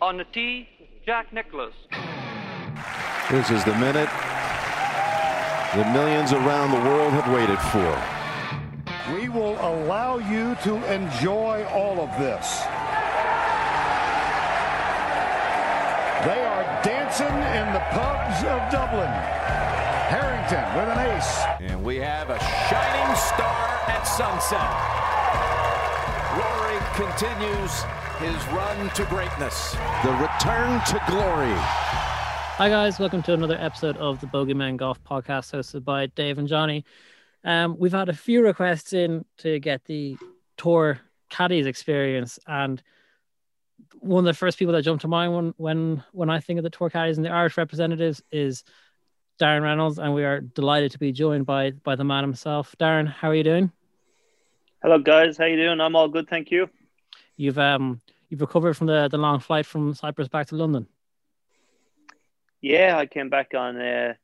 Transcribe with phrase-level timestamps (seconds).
[0.00, 0.68] On the tee,
[1.04, 1.74] Jack Nicklaus.
[3.30, 4.08] This is the minute
[5.74, 7.92] the millions around the world have waited for.
[9.12, 12.62] We will allow you to enjoy all of this.
[16.24, 19.10] They are dancing in the pubs of Dublin.
[20.08, 21.42] Harrington with an ace.
[21.60, 24.72] And we have a shining star at sunset.
[26.38, 27.84] Rory continues
[28.18, 29.72] his run to greatness.
[30.02, 31.54] The return to glory.
[32.58, 36.48] Hi guys, welcome to another episode of the Bogeymen Golf Podcast hosted by Dave and
[36.48, 36.84] Johnny.
[37.44, 40.16] Um, we've had a few requests in to get the
[40.56, 40.98] tour
[41.30, 42.82] caddies experience, and
[44.00, 46.64] one of the first people that jumped to mind when when when I think of
[46.64, 48.64] the tour caddies and the Irish representatives is
[49.40, 52.74] Darren Reynolds, and we are delighted to be joined by by the man himself.
[52.80, 53.70] Darren, how are you doing?
[54.82, 55.80] Hello guys, how you doing?
[55.80, 56.68] I'm all good, thank you.
[57.38, 60.86] You've um you've recovered from the the long flight from Cyprus back to London.
[62.60, 64.14] Yeah, I came back on uh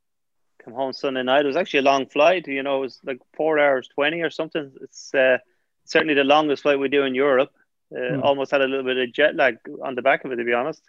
[0.63, 1.45] come home Sunday night.
[1.45, 4.31] It was actually a long flight, you know, it was like four hours twenty or
[4.31, 4.73] something.
[4.83, 5.39] It's uh
[5.85, 7.53] certainly the longest flight we do in Europe.
[7.95, 8.23] Uh, Hmm.
[8.23, 10.53] Almost had a little bit of jet lag on the back of it, to be
[10.53, 10.83] honest.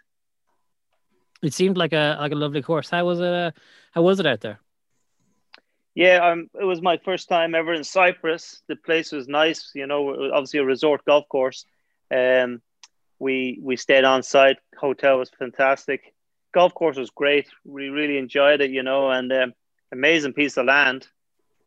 [1.42, 2.90] It seemed like a like a lovely course.
[2.90, 3.32] How was it?
[3.32, 3.50] Uh,
[3.92, 4.58] how was it out there?
[5.94, 8.62] Yeah, um, it was my first time ever in Cyprus.
[8.68, 11.64] The place was nice, you know, obviously a resort golf course.
[12.10, 12.62] Um,
[13.18, 14.58] we we stayed on site.
[14.78, 16.14] Hotel was fantastic.
[16.52, 17.46] Golf course was great.
[17.64, 19.54] We really enjoyed it, you know, and um,
[19.92, 21.06] amazing piece of land.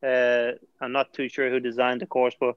[0.01, 2.55] Uh, I'm not too sure who designed the course, but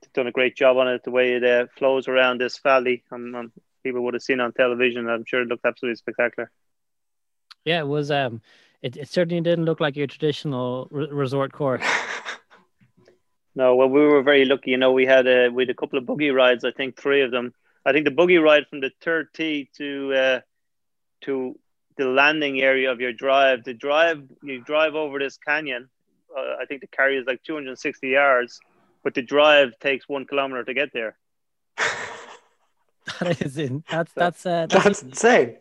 [0.00, 1.04] they've done a great job on it.
[1.04, 3.52] The way it uh, flows around this valley, um, um,
[3.82, 5.08] people would have seen on television.
[5.08, 6.50] I'm sure it looked absolutely spectacular.
[7.64, 8.10] Yeah, it was.
[8.10, 8.40] Um,
[8.82, 11.82] it, it certainly didn't look like your traditional re- resort course.
[13.56, 14.72] No, well, we were very lucky.
[14.72, 16.64] You know, we had a we had a couple of buggy rides.
[16.64, 17.54] I think three of them.
[17.86, 20.40] I think the buggy ride from the third tee to uh,
[21.22, 21.58] to
[21.96, 23.64] the landing area of your drive.
[23.64, 25.88] The drive you drive over this canyon.
[26.36, 28.58] Uh, I think the carry is like 260 yards,
[29.04, 31.16] but the drive takes one kilometer to get there.
[33.20, 33.84] that is in.
[33.88, 35.56] That's that's uh, that's, That's insane.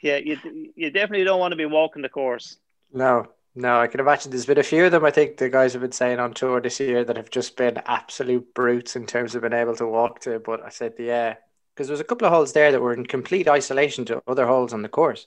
[0.00, 0.38] Yeah, you
[0.74, 2.56] you definitely don't want to be walking the course.
[2.92, 5.04] No, no, I can imagine there's been a few of them.
[5.04, 7.78] I think the guys have been saying on tour this year that have just been
[7.86, 10.38] absolute brutes in terms of being able to walk to.
[10.38, 11.36] But I said, yeah,
[11.74, 14.46] because there was a couple of holes there that were in complete isolation to other
[14.46, 15.26] holes on the course.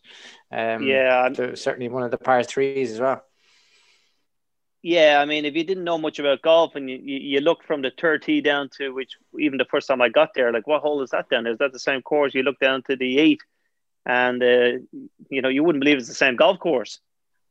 [0.51, 3.23] Um, Yeah, I'm- there was certainly one of the par threes as well.
[4.81, 7.63] Yeah, I mean, if you didn't know much about golf and you, you, you look
[7.63, 10.67] from the third tee down to which, even the first time I got there, like
[10.67, 11.47] what hole is that down?
[11.47, 12.35] Is that the same course?
[12.35, 13.41] You look down to the eight,
[14.05, 14.77] and uh,
[15.29, 16.99] you know you wouldn't believe it's the same golf course,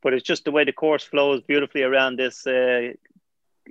[0.05, 2.91] but it's just the way the course flows beautifully around this uh,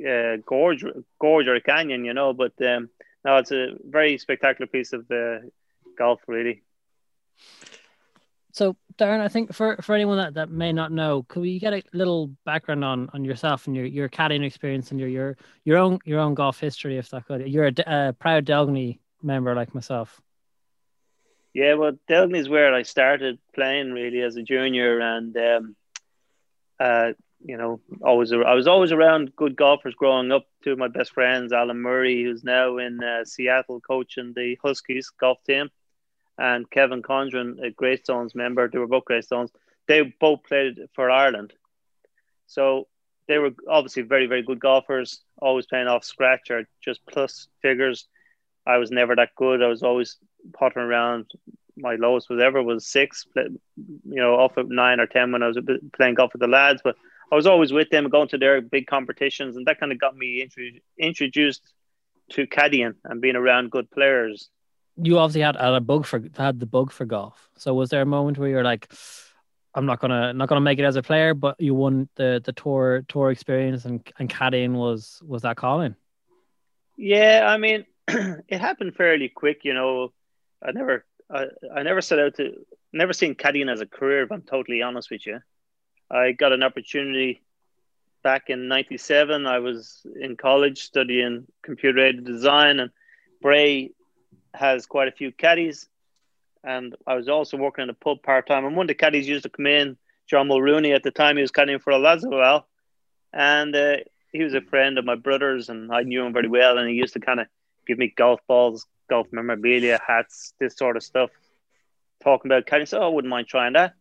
[0.04, 0.84] uh, gorge,
[1.20, 2.32] gorge or canyon, you know.
[2.32, 2.90] But um,
[3.24, 5.46] no, it's a very spectacular piece of uh,
[5.96, 6.64] golf, really.
[8.50, 9.20] so Darren.
[9.20, 12.32] I think for for anyone that, that may not know, could we get a little
[12.44, 16.18] background on on yourself and your your caddying experience and your your your own your
[16.18, 17.48] own golf history, if that could?
[17.48, 20.20] You're a proud Delgany member like myself.
[21.52, 25.76] Yeah, well, Delgany is where I started playing really as a junior, and um,
[26.84, 27.12] uh,
[27.44, 30.46] you know, always I was always around good golfers growing up.
[30.62, 35.10] Two of my best friends, Alan Murray, who's now in uh, Seattle coaching the Huskies
[35.18, 35.70] golf team,
[36.38, 38.68] and Kevin Condren, a Greystones member.
[38.68, 39.50] They were both Greystones.
[39.88, 41.52] They both played for Ireland,
[42.46, 42.86] so
[43.28, 45.22] they were obviously very, very good golfers.
[45.40, 48.06] Always playing off scratch or just plus figures.
[48.66, 49.62] I was never that good.
[49.62, 50.18] I was always
[50.52, 51.26] potting around.
[51.76, 53.58] My lowest was ever was six, you
[54.04, 55.58] know, off at nine or ten when I was
[55.96, 56.80] playing golf with the lads.
[56.84, 56.96] But
[57.32, 60.16] I was always with them, going to their big competitions, and that kind of got
[60.16, 61.62] me intro- introduced
[62.30, 64.48] to caddying and being around good players.
[64.96, 67.50] You obviously had, had a bug for had the bug for golf.
[67.56, 68.92] So was there a moment where you're like,
[69.74, 72.52] I'm not gonna not gonna make it as a player, but you won the the
[72.52, 75.96] tour tour experience and and caddying was was that calling?
[76.96, 79.60] Yeah, I mean, it happened fairly quick.
[79.64, 80.12] You know,
[80.62, 82.54] I never, I, I never set out to,
[82.92, 84.22] never seen caddying as a career.
[84.22, 85.40] If I'm totally honest with you,
[86.10, 87.42] I got an opportunity
[88.22, 89.46] back in '97.
[89.46, 92.90] I was in college studying computer aided design, and
[93.42, 93.90] Bray
[94.54, 95.88] has quite a few caddies.
[96.62, 98.64] And I was also working in a pub part time.
[98.64, 100.92] And one of the caddies used to come in, John Mulrooney.
[100.92, 102.66] At the time, he was caddying for a well,
[103.32, 103.96] and uh,
[104.32, 106.78] he was a friend of my brother's, and I knew him very well.
[106.78, 107.48] And he used to kind of
[107.86, 111.30] give me golf balls, golf memorabilia, hats, this sort of stuff.
[112.22, 113.94] Talking about caddying, so I wouldn't mind trying that.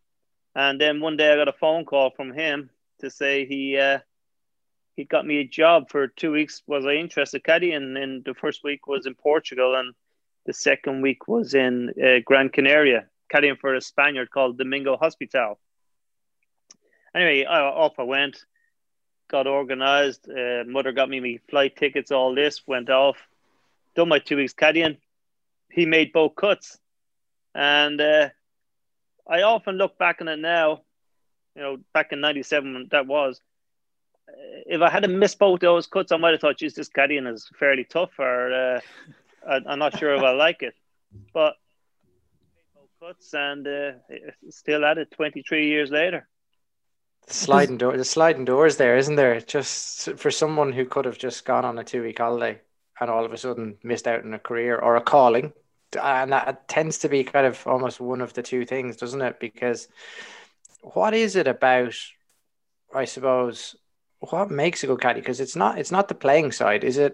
[0.55, 2.69] And then one day I got a phone call from him
[2.99, 3.99] to say he uh,
[4.95, 6.61] he got me a job for two weeks.
[6.67, 7.97] Was I interested caddying?
[8.01, 9.93] And the first week was in Portugal, and
[10.45, 15.57] The second week was in uh, Gran Canaria, caddying for a Spaniard called Domingo Hospital.
[17.15, 18.43] Anyway, I, off I went,
[19.29, 20.27] got organised.
[20.27, 23.17] Uh, mother got me my flight tickets, all this, went off,
[23.95, 24.97] done my two weeks caddying.
[25.71, 26.77] He made both cuts.
[27.55, 28.29] And uh,
[29.27, 30.81] I often look back on it now,
[31.55, 33.39] you know, back in 97, that was.
[34.65, 37.49] If I had missed both those cuts, I might have thought, geez, this caddying is
[37.59, 38.79] fairly tough, or uh,
[39.47, 40.73] I, am not sure if I like it.
[41.33, 41.55] But
[42.99, 43.91] cuts and uh,
[44.49, 46.27] still at it 23 years later.
[47.27, 49.39] The sliding door, the sliding doors there, isn't there?
[49.41, 52.59] Just for someone who could have just gone on a two week holiday
[52.99, 55.53] and all of a sudden missed out on a career or a calling,
[56.01, 59.39] and that tends to be kind of almost one of the two things, doesn't it?
[59.39, 59.87] Because
[60.81, 61.95] what is it about?
[62.93, 63.75] I suppose
[64.19, 65.19] what makes a good caddy?
[65.19, 67.13] Because it's not it's not the playing side, is it?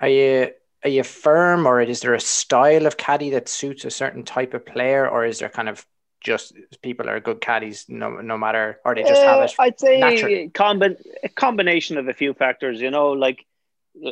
[0.00, 0.50] Are you
[0.84, 4.54] are you firm, or is there a style of caddy that suits a certain type
[4.54, 5.86] of player, or is there kind of
[6.20, 9.80] just people are good caddies no no matter or they just uh, have it I'd
[9.80, 13.46] say combi- a combination of a few factors you know like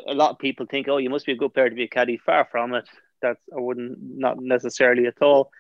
[0.06, 1.88] a lot of people think oh you must be a good player to be a
[1.88, 2.88] caddy far from it
[3.20, 5.50] that's I wouldn't not necessarily at all.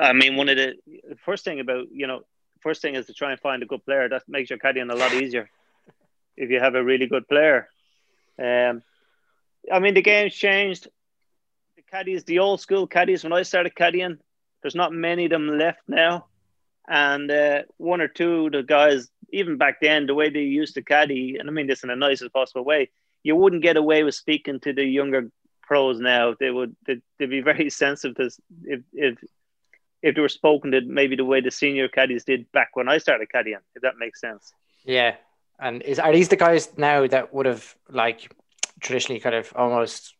[0.00, 0.76] I mean, one of the
[1.24, 2.22] first thing about you know,
[2.60, 4.08] first thing is to try and find a good player.
[4.08, 5.50] That makes your caddying a lot easier
[6.36, 7.68] if you have a really good player.
[8.38, 8.82] Um,
[9.72, 10.88] I mean, the game's changed.
[11.76, 14.18] The caddies, the old school caddies, when I started caddying,
[14.62, 16.26] there's not many of them left now.
[16.88, 20.82] And uh, one or two the guys, even back then, the way they used to
[20.82, 22.90] caddy, and I mean this in the nicest possible way,
[23.22, 25.30] you wouldn't get away with speaking to the younger
[25.62, 28.30] pros now, they would they'd, they'd be very sensitive to
[28.64, 29.18] if if
[30.02, 32.98] if they were spoken to maybe the way the senior caddies did back when I
[32.98, 34.52] started caddying, if that makes sense.
[34.84, 35.16] Yeah.
[35.58, 38.32] And is are these the guys now that would have like
[38.80, 40.14] traditionally kind of almost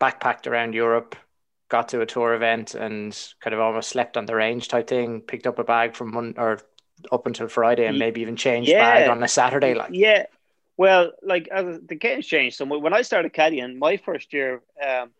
[0.00, 1.14] backpacked around Europe,
[1.68, 5.20] got to a tour event and kind of almost slept on the range type thing,
[5.20, 6.58] picked up a bag from one or
[7.12, 8.80] up until Friday and maybe even changed yeah.
[8.80, 10.24] bag on a Saturday like Yeah,
[10.80, 12.56] well, like as the game's changed.
[12.56, 15.10] So when I started caddying, my first year, um,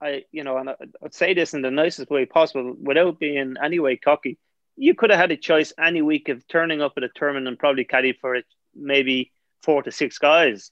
[0.00, 3.78] I you know, and I'd say this in the nicest way possible, without being any
[3.78, 4.38] way cocky.
[4.74, 7.58] You could have had a choice any week of turning up at a tournament and
[7.58, 10.70] probably caddy for it, maybe four to six guys.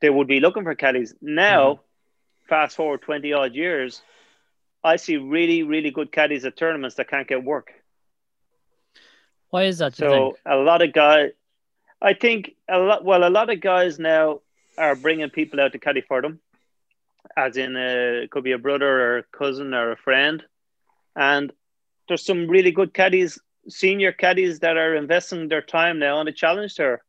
[0.00, 1.64] They would be looking for caddies now.
[1.74, 1.78] Mm.
[2.48, 4.00] Fast forward twenty odd years,
[4.82, 7.74] I see really, really good caddies at tournaments that can't get work.
[9.50, 9.96] Why is that?
[9.96, 11.32] So a lot of guys,
[12.02, 13.04] I think a lot.
[13.04, 14.40] Well, a lot of guys now
[14.78, 16.40] are bringing people out to caddy for them,
[17.36, 20.42] as in a, it could be a brother or a cousin or a friend,
[21.14, 21.52] and
[22.08, 23.38] there's some really good caddies,
[23.68, 27.02] senior caddies that are investing their time now on the challenge tour,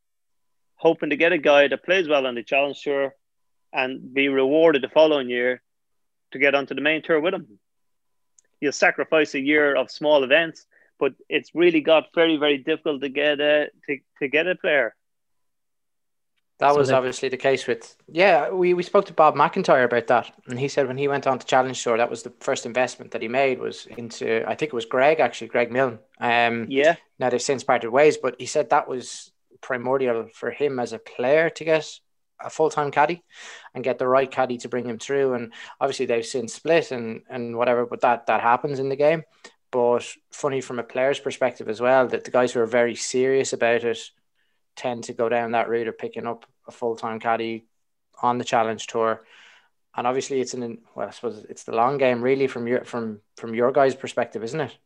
[0.75, 3.15] hoping to get a guy that plays well on the challenge tour,
[3.71, 5.61] and be rewarded the following year
[6.31, 7.59] to get onto the main tour with them.
[8.59, 10.65] You'll sacrifice a year of small events
[11.01, 14.95] but it's really got very very difficult to get a to, to get a player.
[16.59, 18.51] That so was obviously the case with yeah.
[18.51, 21.39] We, we spoke to Bob MacIntyre about that, and he said when he went on
[21.39, 24.69] to Challenge Tour, that was the first investment that he made was into I think
[24.69, 25.97] it was Greg actually Greg Milne.
[26.19, 26.97] Um, yeah.
[27.17, 29.31] Now they've since parted ways, but he said that was
[29.61, 31.99] primordial for him as a player to get
[32.39, 33.23] a full time caddy
[33.73, 35.33] and get the right caddy to bring him through.
[35.33, 39.23] And obviously they've since split and and whatever, but that that happens in the game.
[39.71, 43.53] But funny from a player's perspective as well, that the guys who are very serious
[43.53, 43.99] about it
[44.75, 47.65] tend to go down that route of picking up a full time caddy
[48.21, 49.23] on the challenge tour.
[49.95, 53.21] And obviously it's an well, I suppose it's the long game really from your from
[53.37, 54.77] from your guys' perspective, isn't it?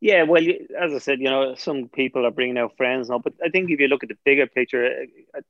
[0.00, 0.42] Yeah, well,
[0.78, 3.70] as I said, you know, some people are bringing out friends now, but I think
[3.70, 5.42] if you look at the bigger picture, uh, uh,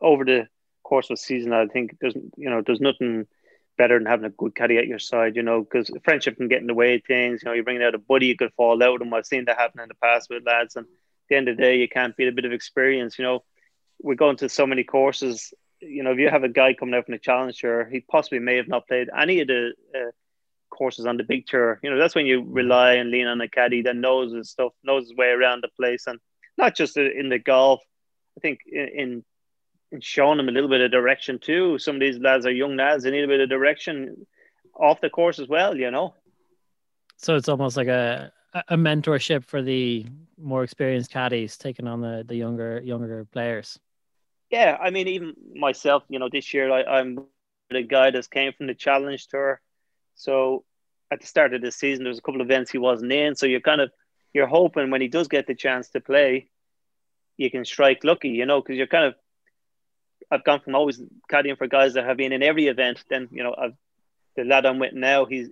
[0.00, 0.48] over the
[0.82, 3.26] course of the season, I think there's you know there's nothing
[3.76, 6.60] better than having a good caddy at your side, you know, because friendship can get
[6.60, 7.42] in the way of things.
[7.42, 9.14] You know, you're bringing out a buddy, you could fall out with them.
[9.14, 10.76] I've seen that happen in the past with lads.
[10.76, 10.90] And at
[11.28, 13.18] the end of the day, you can't beat a bit of experience.
[13.18, 13.44] You know,
[14.00, 15.52] we're going to so many courses.
[15.80, 18.38] You know, if you have a guy coming out from the challenge tour, he possibly
[18.38, 20.10] may have not played any of the uh,
[20.70, 21.78] courses on the big tour.
[21.82, 24.72] You know, that's when you rely and lean on a caddy that knows his stuff,
[24.82, 26.18] knows his way around the place, and
[26.56, 27.80] not just in the golf.
[28.38, 29.24] I think in, in
[30.00, 31.78] showing them a little bit of direction too.
[31.78, 34.26] Some of these lads are young lads; they need a bit of direction
[34.74, 35.76] off the course as well.
[35.76, 36.14] You know.
[37.16, 38.32] So it's almost like a
[38.68, 40.06] a mentorship for the
[40.38, 43.78] more experienced caddies taking on the the younger younger players.
[44.50, 47.26] Yeah, I mean, even myself, you know, this year I, I'm
[47.70, 49.60] the guy that came from the Challenge Tour.
[50.14, 50.64] So
[51.10, 53.34] at the start of the season, there was a couple of events he wasn't in.
[53.34, 53.90] So you're kind of
[54.32, 56.50] you're hoping when he does get the chance to play,
[57.36, 59.14] you can strike lucky, you know, because you're kind of
[60.30, 63.04] I've gone from always caddying for guys that have been in every event.
[63.08, 63.74] Then you know, I've
[64.36, 65.24] the lad I'm with now.
[65.24, 65.48] He's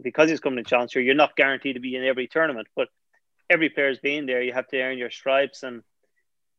[0.00, 1.00] because he's coming to Challenger.
[1.00, 2.88] You're not guaranteed to be in every tournament, but
[3.48, 4.40] every player's been there.
[4.40, 5.82] You have to earn your stripes, and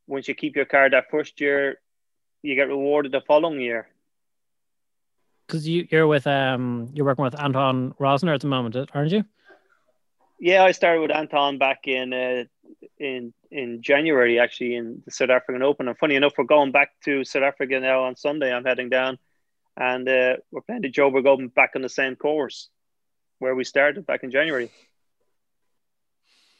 [0.07, 1.79] once you keep your card that first year,
[2.41, 3.87] you get rewarded the following year.
[5.47, 9.23] Because you, you're with um, you're working with Anton Rozner at the moment, aren't you?
[10.39, 12.43] Yeah, I started with Anton back in uh,
[12.97, 15.87] in in January, actually, in the South African Open.
[15.87, 18.53] And funny enough, we're going back to South Africa now on Sunday.
[18.53, 19.19] I'm heading down,
[19.77, 22.69] and uh, we're playing the Joburg Open back on the same course
[23.39, 24.71] where we started back in January.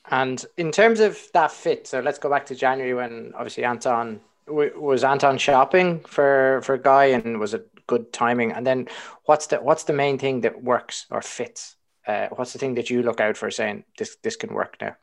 [0.10, 4.20] And in terms of that fit, so let's go back to January when obviously Anton
[4.48, 8.52] was Anton shopping for for Guy, and was it good timing?
[8.52, 8.88] And then
[9.26, 11.76] what's the what's the main thing that works or fits?
[12.08, 14.96] Uh, what's the thing that you look out for saying this this can work now?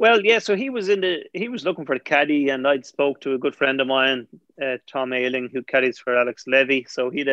[0.00, 0.38] Well, yeah.
[0.38, 3.34] So he was in the he was looking for a caddy, and I'd spoke to
[3.34, 4.28] a good friend of mine,
[4.60, 6.86] uh, Tom Ayling, who caddies for Alex Levy.
[6.88, 7.26] So he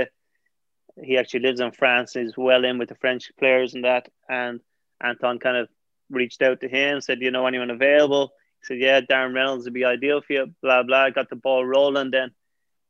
[1.02, 2.12] he actually lives in France.
[2.12, 4.10] He's well in with the French players and that.
[4.28, 4.60] And
[5.02, 5.70] Anton kind of
[6.10, 9.74] reached out to him, said, "You know anyone available?" He said, "Yeah, Darren Reynolds would
[9.74, 11.10] be ideal for you." Blah blah.
[11.12, 12.12] Got the ball rolling.
[12.12, 12.32] Then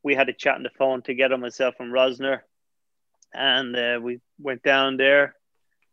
[0.02, 2.40] we had a chat on the phone together, myself and Rozner,
[3.32, 5.36] and uh, we went down there.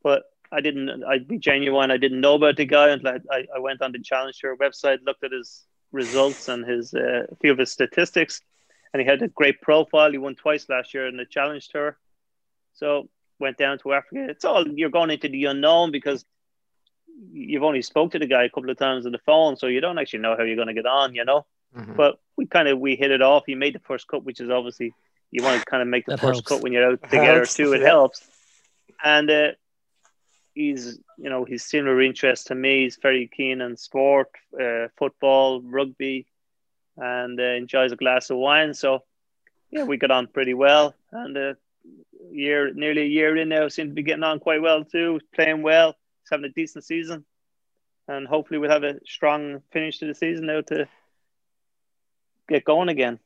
[0.02, 0.22] But
[0.54, 1.04] I didn't.
[1.04, 1.90] I'd be genuine.
[1.90, 5.24] I didn't know about the guy until I, I went on the Challenger website, looked
[5.24, 8.40] at his results and his uh, a few of his statistics,
[8.92, 10.12] and he had a great profile.
[10.12, 11.98] He won twice last year in the Challenge Tour.
[12.74, 13.08] So
[13.38, 14.26] went down to Africa.
[14.28, 16.24] It's all you're going into the unknown because
[17.32, 19.80] you've only spoke to the guy a couple of times on the phone, so you
[19.80, 21.46] don't actually know how you're going to get on, you know.
[21.76, 21.94] Mm-hmm.
[21.96, 23.44] But we kind of we hit it off.
[23.46, 24.92] He made the first cut, which is obviously
[25.30, 26.48] you want to kind of make the that first helps.
[26.48, 27.54] cut when you're out together helps.
[27.54, 27.72] too.
[27.72, 27.88] It yeah.
[27.88, 28.26] helps,
[29.02, 29.48] and uh,
[30.54, 32.84] he's you know he's similar interest to me.
[32.84, 34.30] He's very keen on sport,
[34.60, 36.26] uh, football, rugby,
[36.96, 38.74] and uh, enjoys a glass of wine.
[38.74, 39.02] So
[39.70, 41.54] yeah, we got on pretty well, and uh,
[42.30, 45.62] year nearly a year in now, seem to be getting on quite well too, playing
[45.62, 45.96] well
[46.30, 47.24] having a decent season,
[48.08, 50.88] and hopefully we'll have a strong finish to the season now to
[52.48, 53.18] get going again.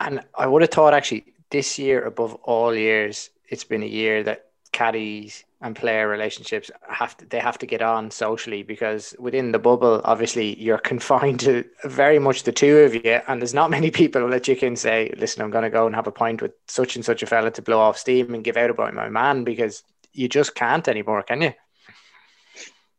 [0.00, 4.22] And I would have thought actually this year, above all years, it's been a year
[4.24, 9.52] that caddies and player relationships have to they have to get on socially because within
[9.52, 13.70] the bubble obviously you're confined to very much the two of you and there's not
[13.70, 16.42] many people that you can say listen i'm going to go and have a pint
[16.42, 19.08] with such and such a fella to blow off steam and give out about my
[19.08, 21.52] man because you just can't anymore can you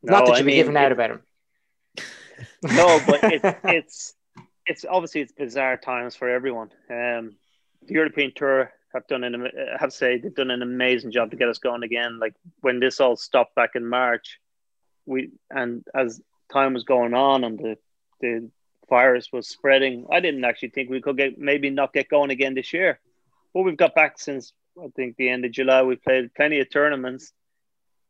[0.03, 1.21] no, Not that you'd be giving out about him.
[2.63, 4.13] no, but it, it's
[4.65, 6.69] it's obviously it's bizarre times for everyone.
[6.89, 7.35] Um,
[7.87, 11.49] the European Tour have done an have say they've done an amazing job to get
[11.49, 12.19] us going again.
[12.19, 14.39] Like when this all stopped back in March,
[15.05, 16.21] we and as
[16.51, 17.77] time was going on and the
[18.21, 18.49] the
[18.89, 22.53] virus was spreading, I didn't actually think we could get maybe not get going again
[22.53, 22.99] this year.
[23.53, 25.83] But we've got back since I think the end of July.
[25.83, 27.33] We played plenty of tournaments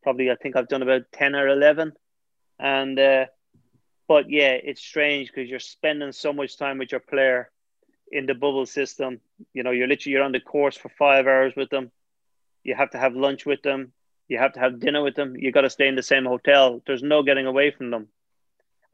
[0.04, 1.94] probably I think I've done about ten or eleven,
[2.60, 3.26] and uh,
[4.08, 7.50] but yeah, it's strange because you're spending so much time with your player
[8.12, 9.20] in the bubble system.
[9.54, 11.92] You know, you're literally you're on the course for five hours with them.
[12.64, 13.94] You have to have lunch with them.
[14.28, 15.36] You have to have dinner with them.
[15.38, 16.82] You got to stay in the same hotel.
[16.88, 18.08] There's no getting away from them.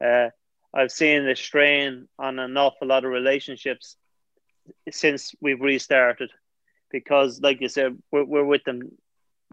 [0.04, 0.30] Uh,
[0.74, 3.96] I've seen the strain on an awful lot of relationships
[4.90, 6.30] since we've restarted
[6.90, 8.92] because, like you said, we're, we're with them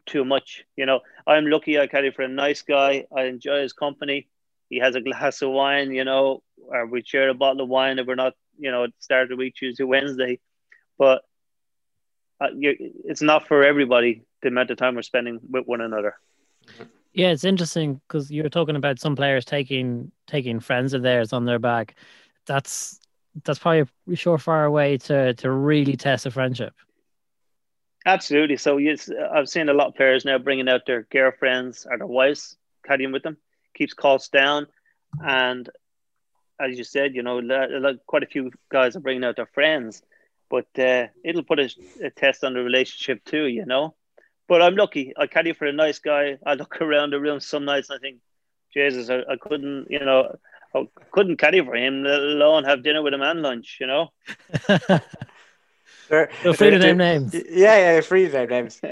[0.05, 0.63] too much.
[0.75, 3.05] You know, I'm lucky I carry for a nice guy.
[3.15, 4.27] I enjoy his company.
[4.69, 7.99] He has a glass of wine, you know, or we share a bottle of wine
[7.99, 10.39] if we're not, you know, at the start of the week, Tuesday, Wednesday.
[10.97, 11.23] But
[12.39, 16.15] uh, it's not for everybody the amount of time we're spending with one another.
[17.13, 21.33] Yeah, it's interesting because you were talking about some players taking taking friends of theirs
[21.33, 21.95] on their back.
[22.45, 22.99] That's
[23.43, 26.73] that's probably a surefire way to to really test a friendship.
[28.05, 28.57] Absolutely.
[28.57, 32.07] So yes, I've seen a lot of players now bringing out their girlfriends or their
[32.07, 32.55] wives,
[32.87, 33.37] caddying with them,
[33.73, 34.67] keeps costs down,
[35.25, 35.69] and
[36.59, 37.41] as you said, you know,
[38.07, 40.01] quite a few guys are bringing out their friends,
[40.49, 41.69] but uh, it'll put a,
[42.03, 43.95] a, test on the relationship too, you know.
[44.47, 45.13] But I'm lucky.
[45.17, 46.37] I caddy for a nice guy.
[46.45, 48.19] I look around the room some nights and I think,
[48.73, 50.35] Jesus, I, I couldn't, you know,
[50.75, 54.11] I couldn't caddy for him, let alone have dinner with him and lunch, you know.
[56.09, 57.33] They're, Feel free to name names.
[57.33, 58.81] Yeah, yeah, free to name names.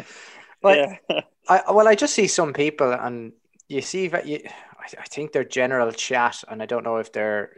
[0.62, 1.22] But yeah.
[1.48, 3.34] I well, I just see some people, and
[3.70, 4.40] you see that you.
[4.80, 7.52] I think they're general chat, and I don't know if they're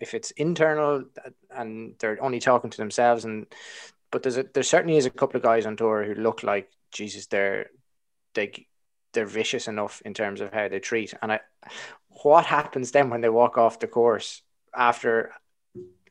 [0.00, 1.04] if it's internal
[1.50, 3.24] and they're only talking to themselves.
[3.24, 3.46] And
[4.10, 6.70] but there's a there certainly is a couple of guys on tour who look like
[6.92, 7.26] Jesus.
[7.26, 7.70] They're
[8.34, 8.66] they
[9.12, 11.14] they're vicious enough in terms of how they treat.
[11.22, 11.40] And I,
[12.22, 14.42] what happens then when they walk off the course
[14.74, 15.32] after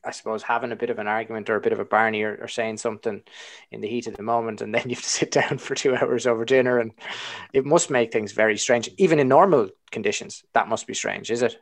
[0.03, 2.37] I suppose having a bit of an argument or a bit of a barney or,
[2.41, 3.23] or, saying something
[3.71, 5.95] in the heat of the moment, and then you have to sit down for two
[5.95, 6.93] hours over dinner, and
[7.51, 8.89] it must make things very strange.
[8.97, 11.57] Even in normal conditions, that must be strange, is it?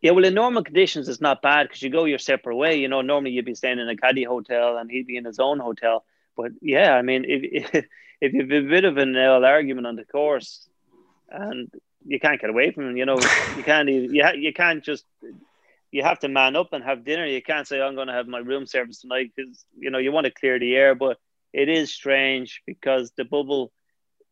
[0.00, 2.76] Yeah, well, in normal conditions, it's not bad because you go your separate way.
[2.78, 5.40] You know, normally you'd be staying in a caddy hotel and he'd be in his
[5.40, 6.04] own hotel.
[6.36, 7.84] But yeah, I mean, if
[8.20, 10.68] if, you've a bit of an argument on the course,
[11.30, 11.68] and
[12.06, 15.04] you can't get away from him, you know, you can't you you can't just
[15.90, 17.26] you have to man up and have dinner.
[17.26, 20.12] You can't say I'm going to have my room service tonight because you know you
[20.12, 20.94] want to clear the air.
[20.94, 21.18] But
[21.52, 23.72] it is strange because the bubble,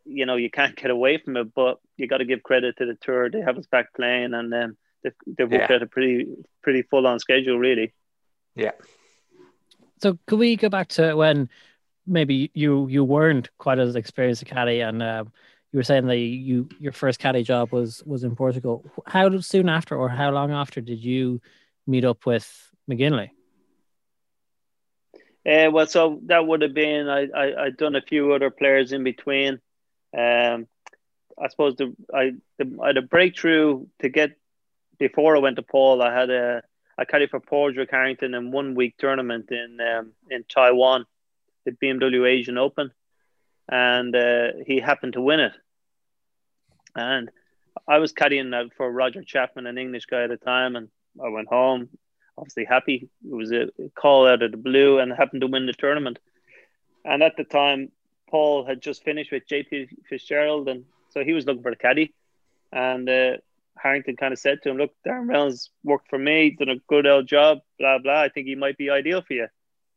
[0.04, 1.54] you know, you can't get away from it.
[1.54, 4.54] But you got to give credit to the tour; they have us back playing, and
[4.54, 4.76] um,
[5.06, 5.76] they've, they've worked yeah.
[5.76, 6.26] out a pretty
[6.62, 7.92] pretty full on schedule, really.
[8.54, 8.72] Yeah.
[10.02, 11.48] So could we go back to when
[12.06, 15.24] maybe you you weren't quite as experienced a caddy and uh,
[15.72, 18.84] you were saying that you your first caddy job was was in Portugal.
[19.06, 21.40] How soon after, or how long after, did you
[21.86, 23.30] meet up with McGinley?
[25.48, 28.92] Uh, well, so that would have been I, I I'd done a few other players
[28.92, 29.60] in between.
[30.16, 30.66] Um,
[31.38, 34.36] I suppose the I the, I had a breakthrough to get
[34.98, 36.02] before I went to Paul.
[36.02, 36.62] I had a
[36.98, 41.06] I caddied for Padraig Harrington in one week tournament in um, in Taiwan,
[41.64, 42.90] the BMW Asian Open,
[43.68, 45.52] and uh, he happened to win it.
[46.94, 47.30] And
[47.86, 50.88] I was caddying for Roger Chapman, an English guy at the time, and
[51.22, 51.90] I went home,
[52.38, 53.10] obviously happy.
[53.24, 56.18] It was a call out of the blue, and happened to win the tournament.
[57.04, 57.92] And at the time,
[58.30, 62.14] Paul had just finished with JP Fitzgerald, and so he was looking for a caddy.
[62.72, 63.36] And uh,
[63.76, 67.06] Harrington kind of said to him, "Look, Darren Reynolds worked for me, done a good
[67.06, 68.22] old job, blah blah.
[68.22, 69.48] I think he might be ideal for you."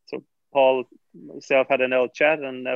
[0.06, 0.22] So
[0.52, 0.84] Paul
[1.14, 2.66] myself had an old chat, and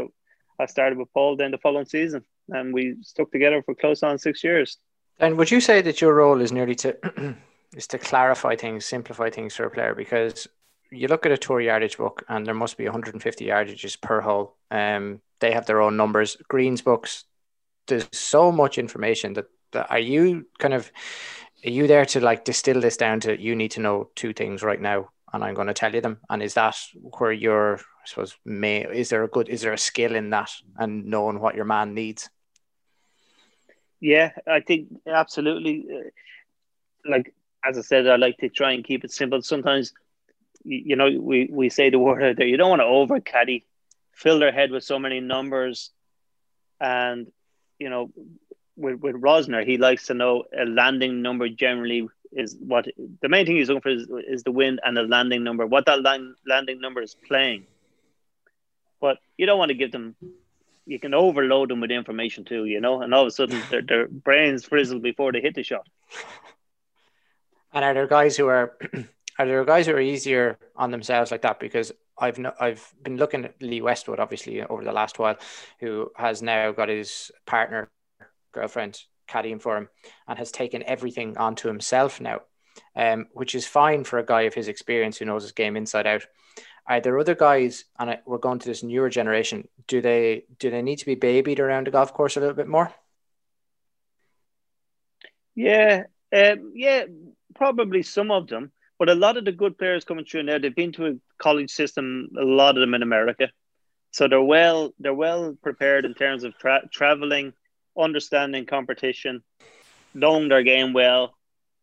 [0.59, 4.19] I started with Paul then the following season, and we stuck together for close on
[4.19, 4.79] six years.
[5.19, 6.97] And would you say that your role is nearly to
[7.77, 9.95] is to clarify things, simplify things for a player?
[9.95, 10.49] Because
[10.91, 14.57] you look at a tour yardage book, and there must be 150 yardages per hole.
[14.71, 16.37] Um, they have their own numbers.
[16.49, 17.25] Greens books,
[17.87, 20.91] there's so much information that are you kind of
[21.65, 24.63] are you there to like distill this down to you need to know two things
[24.63, 26.21] right now and I'm going to tell you them.
[26.31, 26.77] And is that
[27.19, 30.51] where your, I suppose, may is there a good, is there a skill in that
[30.79, 32.31] and knowing what your man needs?
[34.01, 35.87] Yeah, I think absolutely.
[35.93, 39.43] Uh, like as I said, I like to try and keep it simple.
[39.43, 39.93] Sometimes,
[40.63, 42.47] you know, we we say the word out there.
[42.47, 43.65] You don't want to over caddy,
[44.13, 45.91] fill their head with so many numbers,
[46.81, 47.27] and
[47.81, 48.13] you know,
[48.77, 52.87] with with Rozner, he likes to know a landing number generally is what
[53.23, 55.87] the main thing he's looking for is, is the wind and the landing number, what
[55.87, 57.67] that land, landing number is playing.
[59.01, 60.17] But you don't want to give them,
[60.87, 63.83] you can overload them with information too, you know, and all of a sudden their,
[63.83, 65.87] their brains frizzle before they hit the shot.
[67.73, 68.77] And are there guys who are,
[69.39, 71.61] are there guys who are easier on themselves like that?
[71.61, 75.37] Because I've no, I've been looking at Lee Westwood obviously over the last while,
[75.81, 77.91] who has now got his partner,
[78.55, 79.89] girlfriend caddying for him
[80.29, 82.41] and has taken everything onto himself now,
[82.97, 86.07] um, which is fine for a guy of his experience who knows his game inside
[86.07, 86.27] out.
[86.87, 89.69] Are there other guys, and we're going to this newer generation?
[89.87, 92.69] Do they do they need to be babied around the golf course a little bit
[92.69, 92.93] more?
[95.55, 97.05] Yeah, um, yeah,
[97.55, 100.75] probably some of them, but a lot of the good players coming through now, they've
[100.75, 102.29] been to a college system.
[102.39, 103.49] A lot of them in America,
[104.11, 107.55] so they're well they're well prepared in terms of tra- traveling
[107.99, 109.43] understanding competition,
[110.15, 111.37] knowing their game well.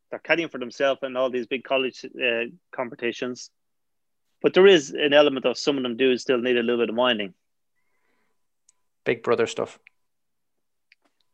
[0.09, 3.49] They're cutting for themselves in all these big college uh, competitions.
[4.41, 6.89] But there is an element of some of them do still need a little bit
[6.89, 7.33] of winding.
[9.05, 9.79] Big brother stuff.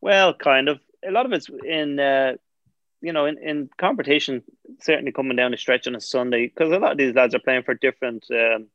[0.01, 0.79] Well, kind of.
[1.07, 2.33] A lot of it's in, uh,
[3.01, 4.43] you know, in, in competition,
[4.81, 7.39] certainly coming down the stretch on a Sunday, because a lot of these lads are
[7.39, 8.67] playing for different, um,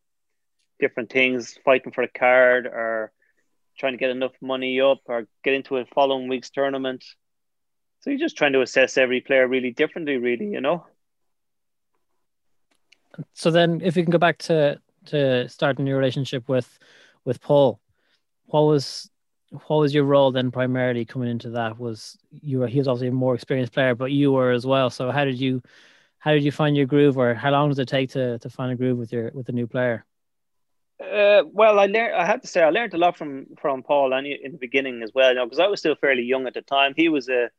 [0.78, 3.12] different things, fighting for a card or
[3.78, 7.04] trying to get enough money up or get into a following week's tournament.
[8.00, 10.86] So you're just trying to assess every player really differently, really, you know.
[13.34, 16.78] So then, if we can go back to to starting your relationship with
[17.24, 17.80] with Paul,
[18.46, 19.10] what was
[19.66, 21.78] what was your role then primarily coming into that?
[21.78, 24.90] Was you were he was obviously a more experienced player, but you were as well.
[24.90, 25.62] So how did you
[26.18, 28.72] how did you find your groove, or how long does it take to to find
[28.72, 30.04] a groove with your with a new player?
[31.00, 32.14] Uh, well, I learned.
[32.14, 35.02] I have to say, I learned a lot from from Paul and in the beginning
[35.02, 35.30] as well.
[35.30, 36.94] You know, because I was still fairly young at the time.
[36.96, 37.50] He was a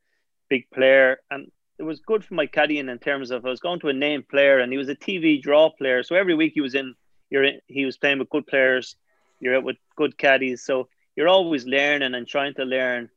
[0.50, 3.80] big player, and it was good for my caddying in terms of I was going
[3.82, 6.04] to a named player, and he was a TV draw player.
[6.04, 6.96] So every week he was in.
[7.30, 8.96] You're in, he was playing with good players.
[9.40, 13.10] You're out with good caddies, so you're always learning and trying to learn.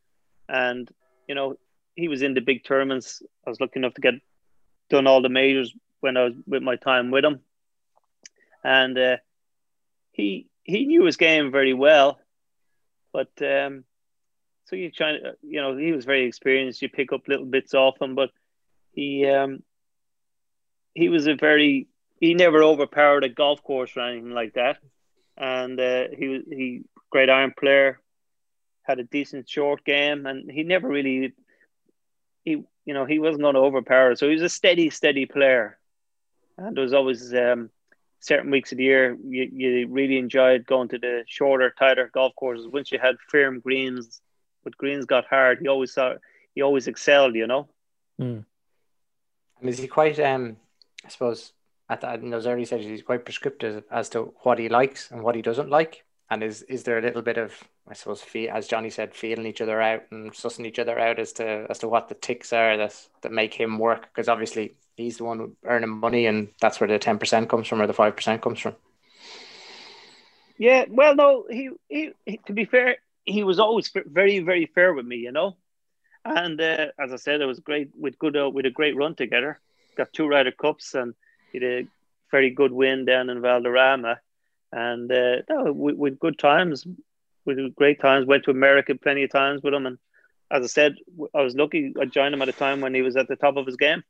[0.48, 0.90] And
[1.29, 1.57] you know,
[1.94, 3.22] he was in the big tournaments.
[3.46, 4.14] I was lucky enough to get
[4.90, 7.40] done all the majors when I was with my time with him.
[8.64, 9.16] and uh,
[10.16, 12.18] he he knew his game very well,
[13.12, 13.85] but um,
[14.64, 16.83] so you try to, you know, he was very experienced.
[16.83, 18.31] You pick up little bits off him, but
[18.92, 19.62] he um,
[20.94, 21.87] he was a very
[22.18, 24.79] he never overpowered a golf course or anything like that,
[25.37, 28.00] and uh, he was he great iron player,
[28.83, 31.35] had a decent short game, and he never really
[32.42, 34.16] he you know he wasn't going to overpower.
[34.16, 35.79] So he was a steady, steady player,
[36.57, 37.70] and there was always um,
[38.20, 42.35] certain weeks of the year you, you really enjoyed going to the shorter, tighter golf
[42.37, 42.66] courses.
[42.68, 44.20] Once you had firm greens,
[44.64, 46.14] but greens got hard, he always saw
[46.55, 47.35] he always excelled.
[47.35, 47.68] You know.
[48.20, 48.44] Mm.
[49.61, 50.57] And is he quite um
[51.05, 51.52] I suppose
[51.88, 55.22] at that in those early stages he's quite prescriptive as to what he likes and
[55.22, 56.05] what he doesn't like.
[56.28, 57.52] And is is there a little bit of
[57.88, 61.32] I suppose as Johnny said, feeling each other out and sussing each other out as
[61.34, 64.02] to as to what the ticks are that that make him work?
[64.02, 67.80] Because obviously he's the one earning money, and that's where the ten percent comes from
[67.80, 68.74] or the five percent comes from.
[70.58, 74.94] Yeah, well, no, he, he, he to be fair, he was always very very fair
[74.94, 75.56] with me, you know.
[76.24, 79.14] And uh, as I said, it was great with good uh, with a great run
[79.14, 79.60] together.
[79.96, 81.14] Got two Ryder Cups and
[81.52, 81.86] he had a
[82.30, 84.20] very good win down in Valderrama,
[84.76, 86.86] and uh, no, with, with good times,
[87.46, 88.26] with great times.
[88.26, 89.98] Went to America plenty of times with him, and
[90.50, 90.96] as I said,
[91.34, 91.94] I was lucky.
[92.00, 94.04] I joined him at a time when he was at the top of his game.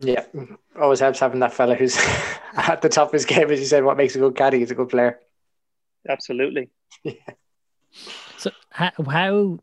[0.00, 0.24] Yeah,
[0.78, 1.96] always helps having that fella who's
[2.56, 3.50] at the top of his game.
[3.50, 5.18] As you said, what makes a good caddy is a good player.
[6.06, 6.68] Absolutely.
[7.02, 7.12] Yeah.
[8.36, 9.58] So how, how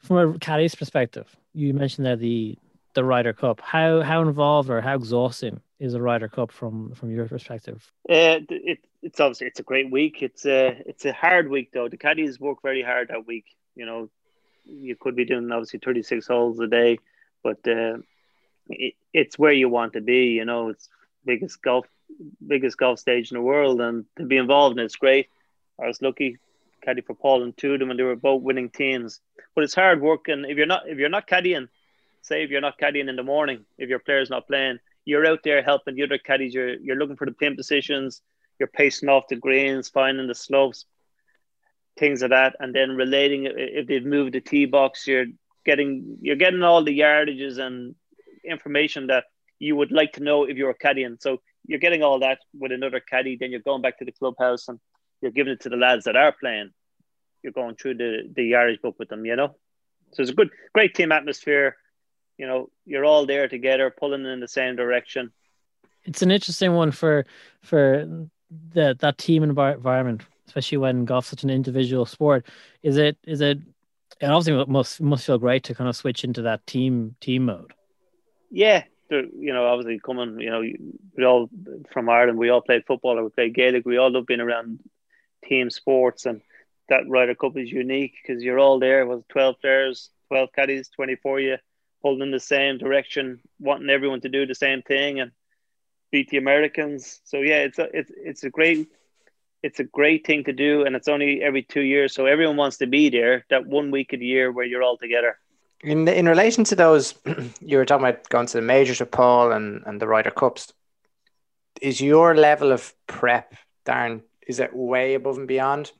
[0.00, 2.58] from a caddy's perspective, you mentioned there the
[2.92, 3.62] the Ryder Cup.
[3.62, 7.90] How how involved or how exhausting is a Ryder Cup from from your perspective?
[8.08, 10.22] Uh, it, it's obviously it's a great week.
[10.22, 11.88] It's a it's a hard week though.
[11.88, 13.46] The caddies work very hard that week.
[13.74, 14.10] You know,
[14.64, 16.98] you could be doing obviously thirty six holes a day,
[17.42, 17.98] but uh,
[18.68, 20.26] it, it's where you want to be.
[20.26, 20.88] You know, it's
[21.24, 21.86] biggest golf
[22.46, 25.28] biggest golf stage in the world, and to be involved in it's great.
[25.82, 26.38] I was lucky
[26.82, 29.20] caddy for Paul and two of them, and they were both winning teams.
[29.54, 31.68] But it's hard work, and if you're not if you're not caddying
[32.22, 34.78] say if you're not caddying in the morning, if your player's not playing,
[35.10, 36.54] you're out there helping the other caddies.
[36.54, 38.22] You're you're looking for the pin positions.
[38.58, 40.84] You're pacing off the greens, finding the slopes,
[41.98, 45.06] things like that, and then relating if they've moved the tee box.
[45.08, 45.26] You're
[45.66, 47.96] getting you're getting all the yardages and
[48.44, 49.24] information that
[49.58, 51.16] you would like to know if you're caddying.
[51.20, 53.36] So you're getting all that with another caddy.
[53.36, 54.78] Then you're going back to the clubhouse and
[55.20, 56.70] you're giving it to the lads that are playing.
[57.42, 59.26] You're going through the the yardage book with them.
[59.26, 59.56] You know,
[60.12, 61.76] so it's a good, great team atmosphere
[62.40, 65.30] you know you're all there together pulling in the same direction.
[66.04, 67.26] It's an interesting one for
[67.62, 68.26] for
[68.74, 72.46] the that team environment especially when golf's such an individual sport.
[72.82, 73.58] Is it is it
[74.20, 77.44] and obviously it must must feel great to kind of switch into that team team
[77.44, 77.74] mode.
[78.50, 81.50] Yeah you know obviously coming you know we all
[81.92, 83.84] from ireland we all played football or we played gaelic.
[83.84, 84.78] We all love being around
[85.44, 86.40] team sports and
[86.88, 89.06] that Ryder Cup is unique because you're all there.
[89.06, 91.56] Was twelve players, twelve caddies, twenty four you
[92.02, 95.32] pulling in the same direction, wanting everyone to do the same thing and
[96.10, 97.20] beat the Americans.
[97.24, 98.88] So yeah, it's a it's it's a great
[99.62, 102.78] it's a great thing to do, and it's only every two years, so everyone wants
[102.78, 103.44] to be there.
[103.50, 105.38] That one week of the year where you're all together.
[105.82, 107.14] In in relation to those,
[107.60, 110.72] you were talking about going to the majors with Paul and and the Ryder Cups.
[111.80, 113.54] Is your level of prep,
[113.86, 115.92] Darren, is it way above and beyond,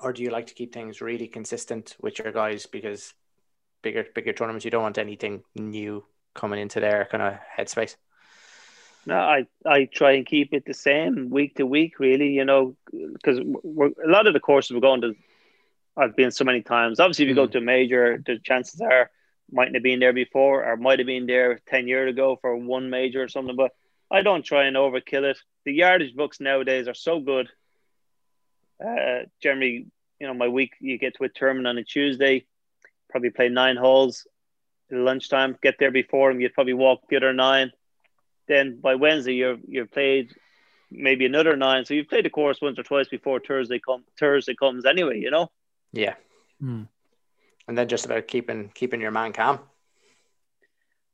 [0.00, 3.12] or do you like to keep things really consistent with your guys because
[3.82, 4.64] bigger bigger tournaments.
[4.64, 7.96] You don't want anything new coming into their kind of headspace.
[9.04, 12.28] No, I I try and keep it the same week to week, really.
[12.28, 15.14] You know, because a lot of the courses we're going to,
[15.96, 17.00] I've been so many times.
[17.00, 17.44] Obviously, if you mm.
[17.44, 19.10] go to a major, the chances are
[19.50, 22.90] mightn't have been there before, or might have been there ten years ago for one
[22.90, 23.56] major or something.
[23.56, 23.72] But
[24.10, 25.38] I don't try and overkill it.
[25.64, 27.48] The yardage books nowadays are so good.
[28.84, 29.86] Uh, generally,
[30.20, 32.46] you know, my week you get to a tournament on a Tuesday
[33.12, 34.26] probably play nine holes
[34.90, 37.70] at lunchtime, get there before him, you'd probably walk the other nine.
[38.48, 40.34] Then by Wednesday you're you've played
[40.90, 41.84] maybe another nine.
[41.84, 45.30] So you've played the course once or twice before Thursday come Thursday comes anyway, you
[45.30, 45.50] know?
[45.92, 46.14] Yeah.
[46.60, 46.82] Hmm.
[47.68, 49.60] And then just about keeping keeping your man calm.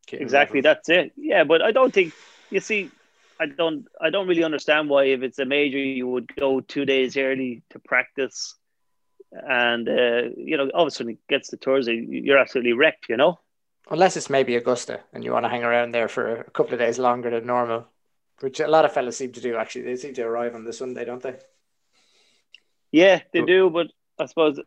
[0.07, 1.13] Keeping exactly, that's it.
[1.17, 2.15] Yeah, but I don't think
[2.51, 2.91] you see
[3.39, 6.85] I don't I don't really understand why if it's a major you would go two
[6.85, 8.55] days early to practice
[9.33, 13.09] and uh, you know, all of a sudden it gets to Thursday, you're absolutely wrecked,
[13.09, 13.38] you know.
[13.91, 16.79] Unless it's maybe Augusta and you want to hang around there for a couple of
[16.79, 17.87] days longer than normal,
[18.41, 19.57] which a lot of fellas seem to do.
[19.57, 21.37] Actually, they seem to arrive on the Sunday, don't they?
[22.93, 23.71] Yeah, they do.
[23.71, 23.88] But
[24.19, 24.61] I suppose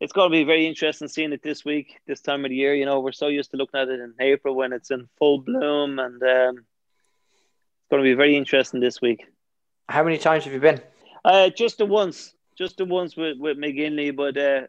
[0.00, 2.74] it's going to be very interesting seeing it this week, this time of the year.
[2.74, 5.38] You know, we're so used to looking at it in April when it's in full
[5.38, 9.24] bloom, and um, it's going to be very interesting this week.
[9.88, 10.80] How many times have you been?
[11.24, 14.66] Uh, just the once, just the ones with with McGinley, but uh,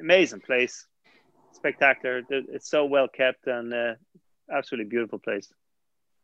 [0.00, 0.86] amazing place,
[1.52, 2.22] spectacular.
[2.28, 3.94] It's so well kept and uh,
[4.52, 5.52] absolutely beautiful place.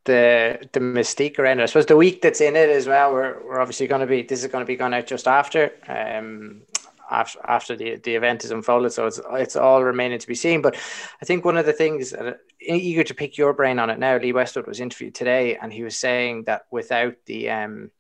[0.05, 1.63] The the mystique around it.
[1.63, 3.13] I suppose the week that's in it as well.
[3.13, 4.23] We're we're obviously going to be.
[4.23, 5.73] This is going to be gone out just after.
[5.89, 6.63] Um,
[7.11, 8.93] after after the, the event is unfolded.
[8.93, 10.63] So it's it's all remaining to be seen.
[10.63, 10.77] But
[11.23, 14.19] I think one of the things uh, eager to pick your brain on it now.
[14.19, 17.91] Lee Westwood was interviewed today, and he was saying that without the um,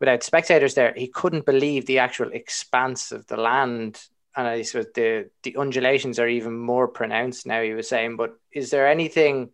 [0.00, 4.00] without spectators there, he couldn't believe the actual expanse of the land.
[4.36, 7.62] And I said the the undulations are even more pronounced now.
[7.62, 9.50] He was saying, but is there anything?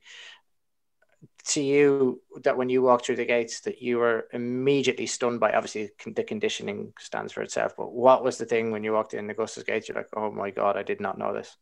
[1.44, 5.52] to you that when you walked through the gates that you were immediately stunned by
[5.52, 9.28] obviously the conditioning stands for itself but what was the thing when you walked in
[9.28, 11.56] Augusta's gates you're like oh my god I did not know this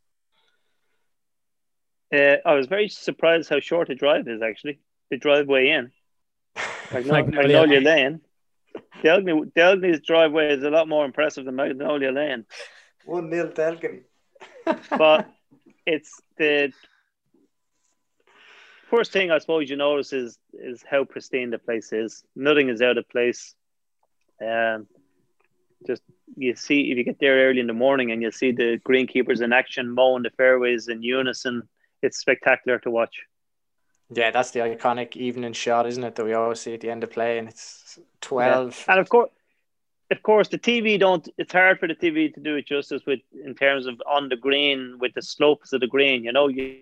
[2.13, 5.91] uh, I was very surprised how short the drive is actually the driveway in
[7.05, 8.21] like Magnolia Lane
[9.03, 12.45] Delgany, Delgany's driveway is a lot more impressive than Magnolia Lane
[13.05, 14.01] one nil Delgany
[14.97, 15.27] but
[15.85, 16.71] it's the
[18.89, 22.23] first thing I suppose you notice is is how pristine the place is.
[22.35, 23.55] Nothing is out of place.
[24.41, 24.87] Um,
[25.87, 26.01] just
[26.35, 29.41] you see if you get there early in the morning and you see the greenkeepers
[29.41, 31.67] in action mowing the fairways in unison,
[32.01, 33.15] it's spectacular to watch.
[34.13, 36.15] Yeah, that's the iconic evening shot, isn't it?
[36.15, 38.83] That we always see at the end of play, and it's twelve.
[38.85, 38.93] Yeah.
[38.93, 39.29] And of course,
[40.11, 41.27] of course, the TV don't.
[41.37, 44.35] It's hard for the TV to do it justice with in terms of on the
[44.35, 46.25] green with the slopes of the green.
[46.25, 46.79] You know, you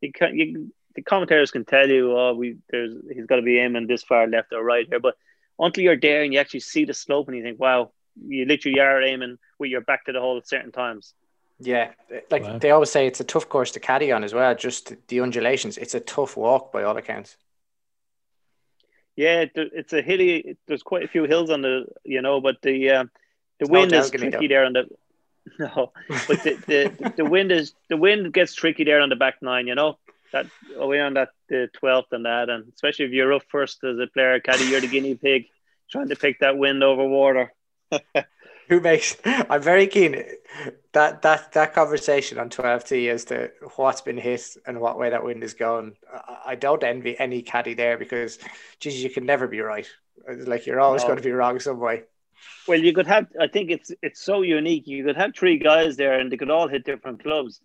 [0.00, 3.58] you can you, the commentators can tell you, oh, we there's he's got to be
[3.58, 5.16] aiming this far left or right here, but
[5.58, 7.90] until you're there and you actually see the slope and you think, wow,
[8.24, 11.14] you literally are aiming with your back to the hole at certain times.
[11.58, 11.92] Yeah,
[12.30, 12.58] like wow.
[12.58, 14.54] they always say, it's a tough course to caddy on as well.
[14.54, 17.36] Just the undulations, it's a tough walk by all accounts.
[19.16, 20.58] Yeah, it's a hilly.
[20.66, 23.10] There's quite a few hills on the, you know, but the uh, the
[23.60, 24.48] it's wind is tricky though.
[24.48, 24.86] there on the
[25.58, 29.36] No, but the, the, the wind is the wind gets tricky there on the back
[29.40, 29.66] nine.
[29.66, 29.98] You know
[30.32, 33.98] that away on that the twelfth and that, and especially if you're up first as
[33.98, 35.46] a player, caddy, you're the guinea pig
[35.90, 37.52] trying to pick that wind over water.
[38.68, 39.16] Who makes?
[39.24, 40.22] I'm very keen
[40.92, 45.24] that that that conversation on 12T as to what's been hit and what way that
[45.24, 45.96] wind is going.
[46.12, 48.38] I, I don't envy any caddy there because,
[48.80, 49.86] geez, you can never be right.
[50.28, 51.08] Like you're always no.
[51.08, 52.04] going to be wrong some way.
[52.66, 53.28] Well, you could have.
[53.40, 54.86] I think it's it's so unique.
[54.86, 57.60] You could have three guys there, and they could all hit different clubs.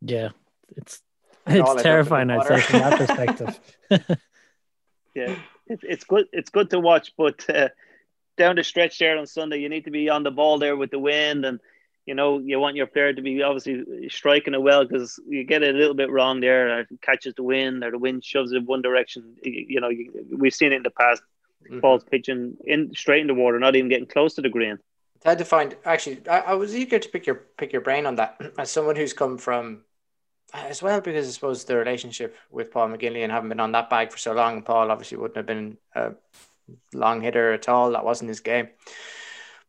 [0.00, 0.28] Yeah,
[0.76, 1.02] it's
[1.46, 2.30] it's terrifying.
[2.30, 3.60] I'd say from that perspective.
[5.14, 5.34] yeah,
[5.66, 6.26] it's it's good.
[6.32, 7.68] It's good to watch, but uh,
[8.38, 10.90] down the stretch there on Sunday, you need to be on the ball there with
[10.90, 11.60] the wind, and
[12.06, 15.62] you know you want your player to be obviously striking it well because you get
[15.62, 18.64] it a little bit wrong there, it catches the wind, or the wind shoves it
[18.64, 19.36] one direction.
[19.42, 21.22] You, you know, you, we've seen it in the past
[21.64, 21.80] mm-hmm.
[21.80, 24.78] balls pitching in straight in the water, not even getting close to the green.
[25.16, 25.76] It's hard to find.
[25.84, 28.96] Actually, I, I was eager to pick your pick your brain on that as someone
[28.96, 29.82] who's come from
[30.54, 33.90] as well because I suppose the relationship with Paul McGinley and having been on that
[33.90, 36.12] bag for so long, Paul obviously wouldn't have been a
[36.92, 37.92] long hitter at all.
[37.92, 38.68] That wasn't his game.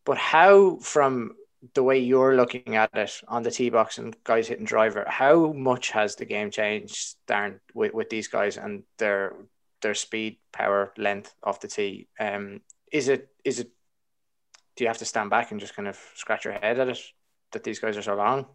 [0.05, 1.35] But how, from
[1.73, 5.51] the way you're looking at it on the tee box and guys hitting driver, how
[5.51, 9.33] much has the game changed, Darren, with, with these guys and their
[9.81, 12.07] their speed, power, length off the tee.
[12.19, 13.71] Um, is it is it?
[14.75, 16.99] Do you have to stand back and just kind of scratch your head at it
[17.51, 18.45] that these guys are so long?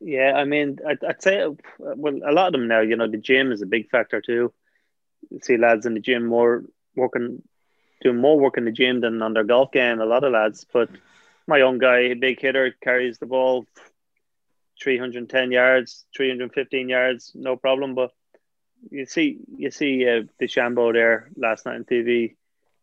[0.00, 1.46] Yeah, I mean, I'd, I'd say
[1.78, 2.80] well, a lot of them now.
[2.80, 4.52] You know, the gym is a big factor too.
[5.30, 6.64] You see lads in the gym more
[6.96, 7.42] working,
[8.02, 10.00] doing more work in the gym than on their golf game.
[10.00, 10.88] A lot of lads, but
[11.46, 13.66] my young guy, big hitter, carries the ball
[14.82, 17.94] 310 yards, 315 yards, no problem.
[17.94, 18.12] But
[18.90, 22.36] you see you see uh, DeChambeau there last night on TV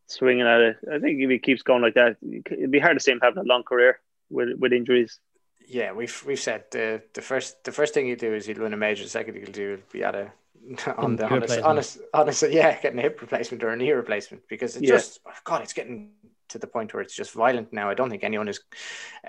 [0.08, 0.78] swinging at it.
[0.91, 3.43] I think if he keeps going like that, it'd be hard to see him having
[3.43, 3.99] a long career
[4.30, 5.19] with with injuries.
[5.67, 8.73] Yeah, we've we've said the the first the first thing you do is he'll win
[8.73, 9.04] a major.
[9.04, 10.32] The second thing he'll do will be at a
[10.97, 14.76] on the honest, honest, honest, yeah, getting a hip replacement or a knee replacement because
[14.76, 14.95] it's yeah.
[14.95, 16.12] just God, it's getting
[16.49, 17.89] to the point where it's just violent now.
[17.89, 18.62] I don't think anyone is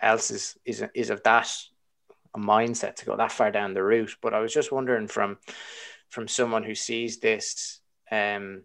[0.01, 1.51] else is is is of that
[2.35, 4.17] a mindset to go that far down the route.
[4.21, 5.39] But I was just wondering from
[6.11, 7.81] from someone who sees this.
[8.11, 8.63] Um,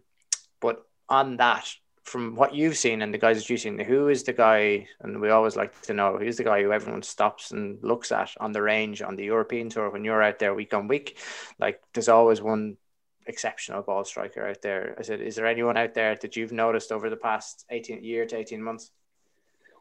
[0.60, 1.68] but on that,
[2.02, 4.88] from what you've seen and the guys that you've seen, who is the guy?
[5.00, 8.32] And we always like to know who's the guy who everyone stops and looks at
[8.40, 11.18] on the range on the European tour when you're out there week on week.
[11.58, 12.76] Like there's always one
[13.26, 14.96] exceptional ball striker out there.
[14.98, 18.26] I said, is there anyone out there that you've noticed over the past 18 year
[18.26, 18.90] to 18 months?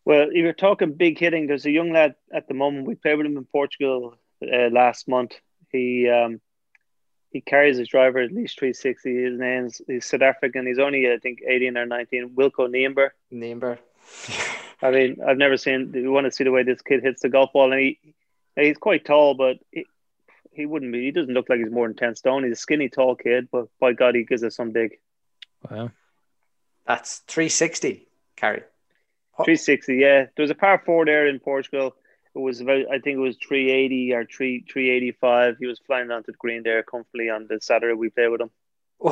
[0.05, 2.87] Well, if you're talking big hitting, there's a young lad at the moment.
[2.87, 5.33] We played with him in Portugal uh, last month.
[5.71, 6.41] He um,
[7.31, 9.23] he carries his driver at least 360.
[9.23, 10.65] His name's he's South African.
[10.65, 12.29] He's only I think 18 or 19.
[12.35, 13.09] Wilco Nienaber.
[13.31, 13.77] Nienaber.
[14.81, 15.91] I mean, I've never seen.
[15.93, 17.99] You want to see the way this kid hits the golf ball, and he
[18.55, 19.85] he's quite tall, but he,
[20.51, 21.05] he wouldn't be.
[21.05, 22.43] He doesn't look like he's more than 10 stone.
[22.43, 24.99] He's a skinny, tall kid, but by God, he gives us some big.
[25.69, 25.91] Wow.
[26.87, 28.63] That's 360 carry.
[29.37, 30.25] 360, yeah.
[30.35, 31.95] There was a par four there in Portugal.
[32.39, 35.57] It was about, I think it was 380 or 3 385.
[35.59, 38.51] He was flying onto the green there comfortably on the Saturday we played with him.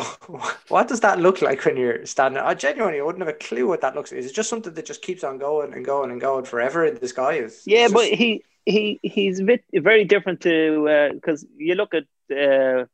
[0.70, 2.42] What does that look like when you're standing?
[2.42, 4.20] I genuinely wouldn't have a clue what that looks like.
[4.20, 6.96] Is it just something that just keeps on going and going and going forever in
[6.96, 7.34] the sky?
[7.34, 11.94] Is yeah, but just- he he he's a bit very different to because you look
[11.94, 12.04] at
[12.36, 12.86] uh,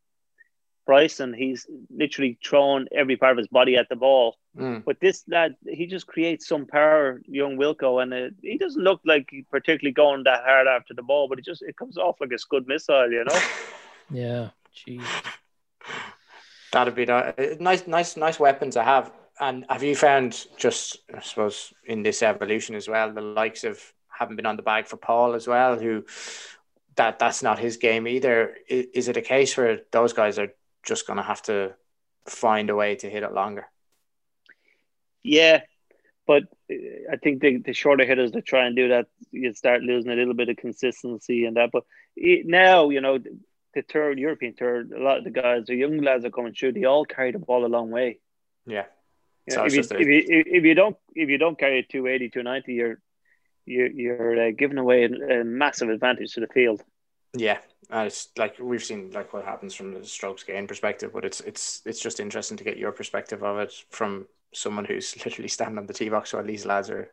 [0.85, 1.33] Bryson.
[1.33, 4.35] He's literally thrown every part of his body at the ball.
[4.57, 4.83] Mm.
[4.85, 9.01] But this lad, he just creates some power, young Wilco, and it, he doesn't look
[9.03, 11.27] like he particularly going that hard after the ball.
[11.27, 13.39] But it just it comes off like a scud missile, you know.
[14.11, 14.49] Yeah.
[14.75, 15.01] Jeez.
[16.71, 19.11] That'd be ni- nice, nice, nice weapon to have.
[19.39, 23.79] And have you found just, I suppose, in this evolution as well, the likes of
[24.09, 26.03] having been on the bag for Paul as well, who
[26.95, 28.55] that that's not his game either.
[28.69, 31.73] I- Is it a case where those guys are just going to have to
[32.27, 33.67] find a way to hit it longer?
[35.23, 35.61] Yeah,
[36.27, 36.75] but uh,
[37.11, 40.15] I think the, the shorter hitters that try and do that, you start losing a
[40.15, 41.69] little bit of consistency and that.
[41.71, 41.83] But
[42.15, 43.37] it, now, you know, the,
[43.73, 46.73] the third European tour, a lot of the guys, the young lads are coming through.
[46.73, 48.19] They all carry the ball a long way.
[48.65, 48.85] Yeah.
[49.47, 51.79] You know, it's if, you, a- if, you, if you don't if you don't carry
[51.79, 52.99] a 280, 290, you're
[53.65, 56.81] you're, you're uh, giving away a, a massive advantage to the field.
[57.35, 57.57] Yeah,
[57.91, 61.81] it's like we've seen like what happens from the strokes gain perspective, but it's it's
[61.85, 65.85] it's just interesting to get your perspective of it from someone who's literally standing on
[65.87, 67.11] the tee box while these lads are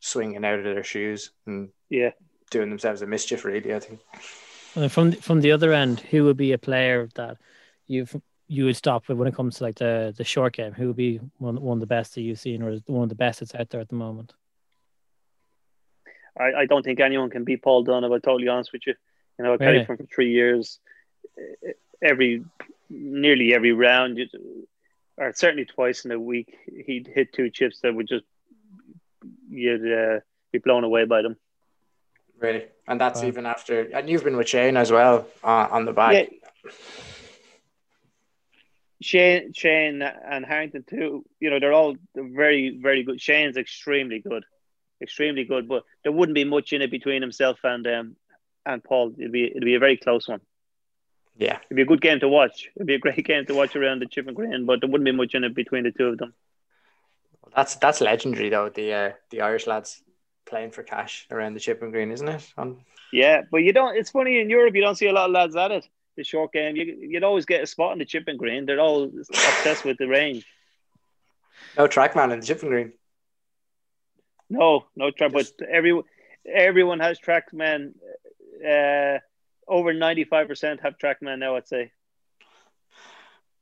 [0.00, 2.10] swinging out of their shoes and Yeah.
[2.50, 3.44] doing themselves a mischief.
[3.44, 4.00] Really, I think.
[4.74, 7.36] And then from from the other end, who would be a player that
[7.86, 8.06] you
[8.48, 10.72] you would stop with when it comes to like the the short game?
[10.72, 13.14] Who would be one one of the best that you've seen, or one of the
[13.14, 14.32] best that's out there at the moment?
[16.38, 18.04] I, I don't think anyone can beat Paul Dunne.
[18.04, 18.94] If I'm totally honest with you,
[19.38, 19.84] you know, I played Really?
[19.84, 20.78] for for three years.
[22.02, 22.42] Every,
[22.88, 24.66] nearly every round, you-
[25.20, 26.56] or certainly twice in a week,
[26.86, 28.24] he'd hit two chips that would just
[29.50, 31.36] you'd uh, be blown away by them.
[32.38, 33.28] Really, and that's Wow.
[33.28, 33.82] even after.
[33.82, 36.30] And you've been with Shane as well uh, on the back.
[36.64, 36.70] Yeah.
[39.02, 41.24] Shane, Shane, and Harrington too.
[41.38, 43.20] You know, they're all very, very good.
[43.20, 44.44] Shane's extremely good,
[45.02, 45.68] extremely good.
[45.68, 48.16] But there wouldn't be much in it between himself and um,
[48.64, 49.14] and Paul.
[49.18, 50.40] It'd be it'd be a very close one.
[51.40, 52.68] Yeah, It'd be a good game to watch.
[52.76, 54.66] It'd be a great game to watch around the chip and green.
[54.66, 56.34] But there wouldn't be much in it between the two of them.
[57.56, 58.68] that's that's legendary though.
[58.68, 60.02] The uh, the Irish lads
[60.44, 62.46] playing for cash around the chip and green, isn't it?
[62.58, 63.96] On Yeah, but you don't.
[63.96, 65.88] It's funny in Europe, you don't see a lot of lads at it.
[66.16, 68.66] The short game, you, you'd always get a spot in the chip and green.
[68.66, 70.44] They're all obsessed with the range.
[71.78, 72.92] no trackman in the chip and green.
[74.50, 75.32] No, no track.
[75.32, 75.98] But every
[76.46, 77.94] everyone has trackman.
[78.62, 79.20] Uh,
[79.70, 81.56] over ninety five percent have trackman now.
[81.56, 81.92] I'd say.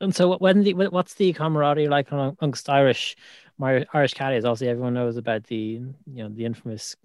[0.01, 3.17] And so, what- when the what's the camaraderie like amongst Irish,
[3.59, 4.45] my Irish caddies?
[4.45, 6.97] Obviously, everyone knows about the you know the infamous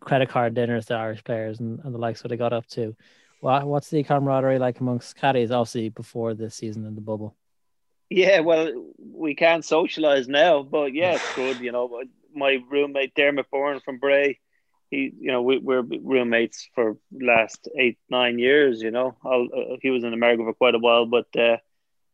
[0.00, 2.94] credit card dinners that Irish players and, and the likes what they got up to.
[3.40, 5.50] What what's the camaraderie like amongst caddies?
[5.50, 7.36] Obviously, before the season and the bubble.
[8.08, 11.58] Yeah, well, we can't socialize now, but yeah, it's good.
[11.58, 12.02] You know,
[12.34, 14.38] my roommate Dermot Byrne from Bray,
[14.90, 18.80] he, you know, we, we're roommates for last eight nine years.
[18.80, 21.56] You know, I'll, uh, he was in America for quite a while, but uh,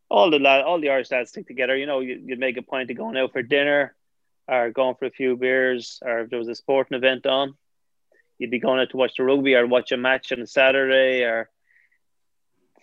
[0.09, 1.75] all the lad, all the Irish lads stick together.
[1.75, 3.95] You know, you, you'd make a point of going out for dinner,
[4.47, 7.55] or going for a few beers, or if there was a sporting event on,
[8.37, 11.23] you'd be going out to watch the rugby or watch a match on a Saturday,
[11.23, 11.49] or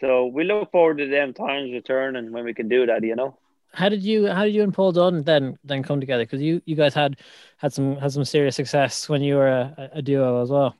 [0.00, 3.02] so we look forward to them times returning when we can do that.
[3.04, 3.38] You know.
[3.72, 6.24] How did you how did you and Paul Dunne then then come together?
[6.24, 7.18] Because you you guys had
[7.56, 10.74] had some had some serious success when you were a, a duo as well.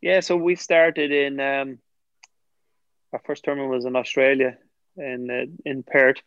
[0.00, 1.78] Yeah, so we started in um,
[3.12, 4.58] our first tournament was in Australia
[4.96, 6.18] in uh, in Perth.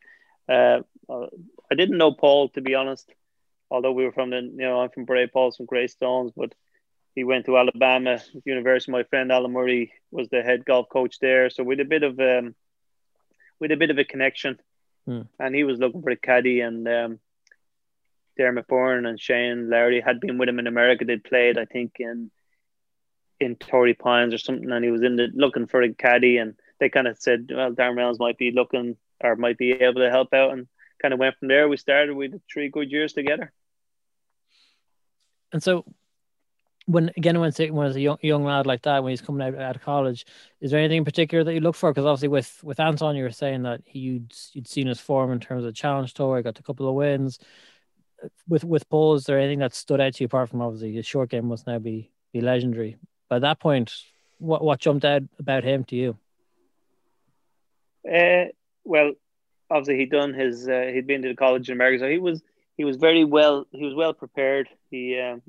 [0.49, 0.79] Uh,
[1.09, 3.09] I didn't know Paul to be honest,
[3.69, 6.53] although we were from the you know I'm from Bray, Paul's from Greystones, but
[7.15, 8.91] he went to Alabama University.
[8.91, 12.03] My friend Alan Murray was the head golf coach there, so we had a bit
[12.03, 12.55] of um,
[13.59, 14.59] we had a bit of a connection,
[15.11, 15.21] Hmm.
[15.39, 16.87] and he was looking for a caddy and.
[16.87, 17.19] Um,
[18.37, 21.05] Dermot Byrne and Shane Lowry had been with him in America.
[21.05, 22.31] They'd played, I think, in
[23.41, 26.55] in Torrey Pines or something, and he was in the looking for a caddy, and
[26.79, 30.09] they kind of said, well, Darren Reynolds might be looking or might be able to
[30.09, 30.67] help out, and
[31.01, 31.67] kind of went from there.
[31.67, 33.51] We started with three good years together.
[35.51, 35.85] And so,
[36.85, 39.59] when again when when as a young, young lad like that when he's coming out,
[39.59, 40.25] out of college
[40.59, 41.91] is there anything in particular that you look for?
[41.91, 45.39] Because obviously with with anton you were saying that you'd you'd seen his form in
[45.39, 47.39] terms of challenge tour he got a couple of wins.
[48.47, 51.05] With with paul is there anything that stood out to you apart from obviously his
[51.05, 52.97] short game must now be be legendary?
[53.29, 53.93] By that point
[54.39, 56.17] what what jumped out about him to you?
[58.11, 58.45] Uh,
[58.83, 59.13] well
[59.69, 62.41] obviously he'd done his uh, he'd been to the college in america so he was
[62.81, 64.67] he was very well he was well prepared.
[64.89, 65.43] He um,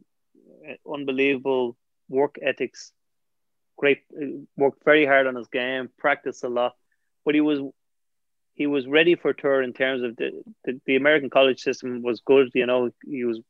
[0.90, 1.76] unbelievable
[2.08, 2.92] work ethics.
[3.76, 4.02] Great,
[4.56, 6.76] worked very hard on his game, practiced a lot,
[7.24, 7.60] but he was
[8.54, 12.20] he was ready for tour in terms of the, the, the American college system was
[12.20, 12.50] good.
[12.54, 13.40] You know, he was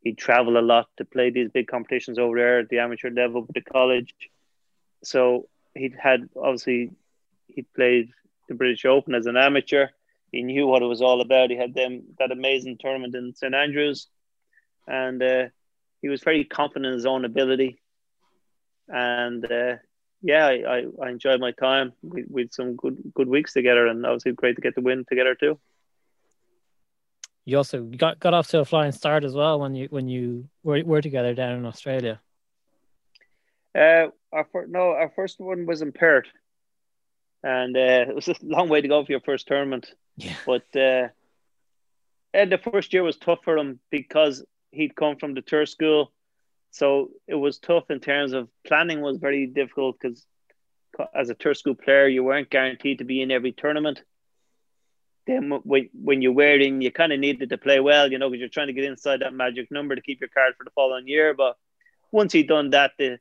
[0.00, 3.42] he'd travel a lot to play these big competitions over there at the amateur level
[3.42, 4.14] with the college.
[5.04, 6.90] So he'd had obviously
[7.46, 8.10] he played
[8.48, 9.88] the British Open as an amateur.
[10.32, 11.50] He knew what it was all about.
[11.50, 14.08] He had them that amazing tournament in St Andrews,
[14.86, 15.44] and uh,
[16.02, 17.80] he was very confident in his own ability,
[18.88, 19.76] and uh,
[20.20, 24.04] yeah, I, I, I, enjoyed my time with, with some good good weeks together, and
[24.04, 25.58] obviously great to get the win together too.
[27.44, 30.48] You also got got off to a flying start as well when you when you
[30.62, 32.20] were, were together down in Australia.
[33.74, 36.26] Uh, our first, no, our first one was in Perth,
[37.42, 39.92] and uh, it was a long way to go for your first tournament.
[40.16, 40.34] Yeah.
[40.46, 41.08] But uh,
[42.34, 46.12] and the first year was tough for him because he'd come from the tour school,
[46.70, 49.00] so it was tough in terms of planning.
[49.00, 50.26] Was very difficult because
[51.14, 54.02] as a tour school player, you weren't guaranteed to be in every tournament.
[55.26, 58.28] Then when when you were in, you kind of needed to play well, you know,
[58.28, 60.70] because you're trying to get inside that magic number to keep your card for the
[60.70, 61.34] following year.
[61.34, 61.56] But
[62.10, 63.18] once he'd done that, the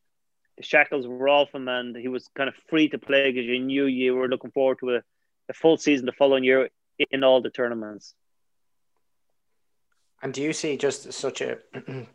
[0.58, 3.60] the shackles were off him, and he was kind of free to play because you
[3.60, 5.02] knew you were looking forward to a,
[5.50, 6.70] a full season the following year
[7.10, 8.14] in all the tournaments.
[10.22, 11.58] And do you see just such a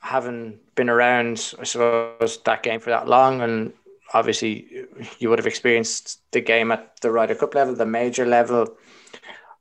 [0.00, 3.72] having been around, I suppose, that game for that long, and
[4.12, 4.86] obviously
[5.18, 8.76] you would have experienced the game at the Ryder Cup level, the major level.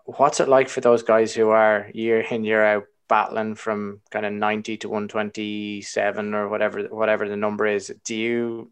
[0.05, 4.25] What's it like for those guys who are year in year out battling from kind
[4.25, 7.93] of ninety to one twenty seven or whatever whatever the number is?
[8.03, 8.71] Do you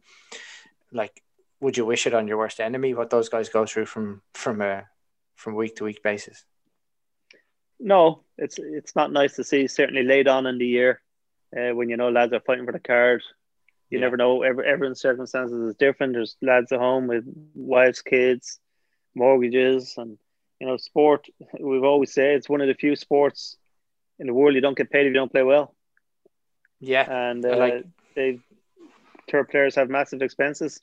[0.92, 1.22] like?
[1.60, 2.94] Would you wish it on your worst enemy?
[2.94, 4.86] What those guys go through from from a
[5.36, 6.44] from week to week basis?
[7.80, 9.68] No, it's it's not nice to see.
[9.68, 11.02] Certainly late on in the year,
[11.56, 13.22] uh, when you know lads are fighting for the card,
[13.90, 14.06] you yeah.
[14.06, 14.44] never know.
[14.44, 16.14] Every everyone's circumstances is different.
[16.14, 18.60] There's lads at home with wives, kids,
[19.16, 20.18] mortgages, and
[20.60, 21.28] you know, sport.
[21.60, 23.58] We've always said it's one of the few sports
[24.20, 25.76] in the world you don't get paid if you don't play well.
[26.80, 28.40] Yeah, and uh, like they
[29.28, 30.80] tour players have massive expenses,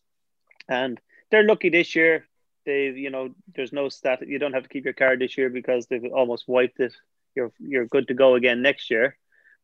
[0.68, 2.26] and they're lucky this year
[2.64, 5.50] they you know there's no stat you don't have to keep your card this year
[5.50, 6.94] because they've almost wiped it.
[7.34, 9.16] You're you're good to go again next year.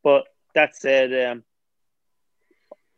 [0.03, 0.24] But
[0.55, 1.44] that said um,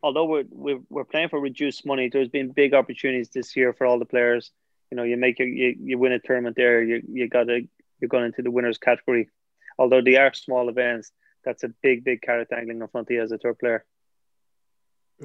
[0.01, 3.85] although we're, we're we're playing for reduced money there's been big opportunities this year for
[3.85, 4.51] all the players.
[4.91, 7.67] You know you make your you, you win a tournament there you you got to
[7.99, 9.29] you're going into the winners category.
[9.77, 11.11] Although they are small events
[11.43, 13.85] that's a big big carrot dangling in front of you as a tour player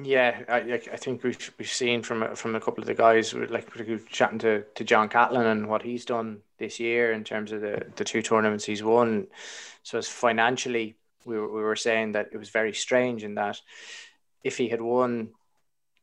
[0.05, 3.69] yeah, I, I think we've we've seen from from a couple of the guys like
[4.09, 7.85] chatting to, to John Catlin and what he's done this year in terms of the,
[7.95, 9.27] the two tournaments he's won.
[9.83, 10.95] So as financially,
[11.25, 13.59] we were, we were saying that it was very strange in that
[14.43, 15.29] if he had won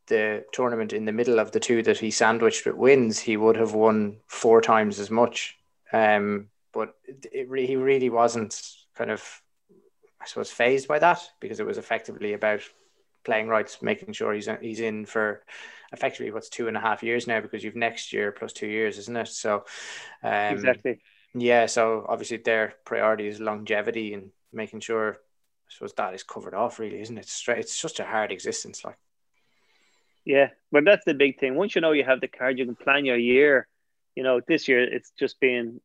[0.07, 3.57] the tournament in the middle of the two that he sandwiched with wins, he would
[3.57, 5.57] have won four times as much.
[5.93, 8.61] Um, but it, he really wasn't
[8.95, 9.43] kind of,
[10.21, 12.61] I suppose, fazed by that because it was effectively about
[13.27, 15.43] playing rights, making sure he's he's in for
[15.93, 18.97] effectively what's two and a half years now because you've next year plus two years,
[18.99, 19.29] isn't it?
[19.29, 19.65] So
[20.23, 21.01] um, exactly.
[21.35, 25.19] Yeah, so obviously their priority is longevity and making sure
[25.69, 27.29] I suppose that is covered off really, isn't it?
[27.29, 28.97] Straight it's such a hard existence like.
[30.25, 31.55] Yeah, but that's the big thing.
[31.55, 33.69] Once you know you have the card, you can plan your year.
[34.15, 35.81] You know, this year it's just been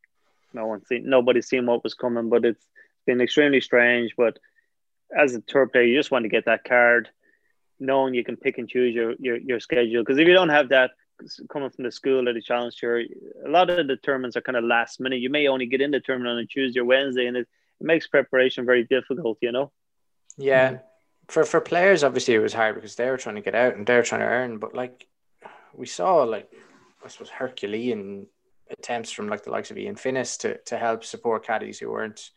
[0.54, 2.66] no one's seen nobody's seen what was coming, but it's
[3.06, 4.14] been extremely strange.
[4.18, 4.39] But
[5.16, 7.10] as a tour player, you just want to get that card
[7.82, 10.02] knowing you can pick and choose your your, your schedule.
[10.02, 10.92] Because if you don't have that
[11.50, 14.56] coming from the school or the challenge tour, a lot of the tournaments are kind
[14.56, 15.20] of last minute.
[15.20, 17.48] You may only get in the tournament on a Tuesday or Wednesday, and it,
[17.80, 19.38] it makes preparation very difficult.
[19.42, 19.72] You know.
[20.38, 20.84] Yeah, mm-hmm.
[21.28, 23.86] for for players, obviously it was hard because they were trying to get out and
[23.86, 24.60] they were trying to earn.
[24.60, 25.08] But like
[25.74, 26.50] we saw, like
[27.04, 28.28] I suppose Herculean
[28.70, 32.30] attempts from like the likes of Ian Finnis to to help support caddies who weren't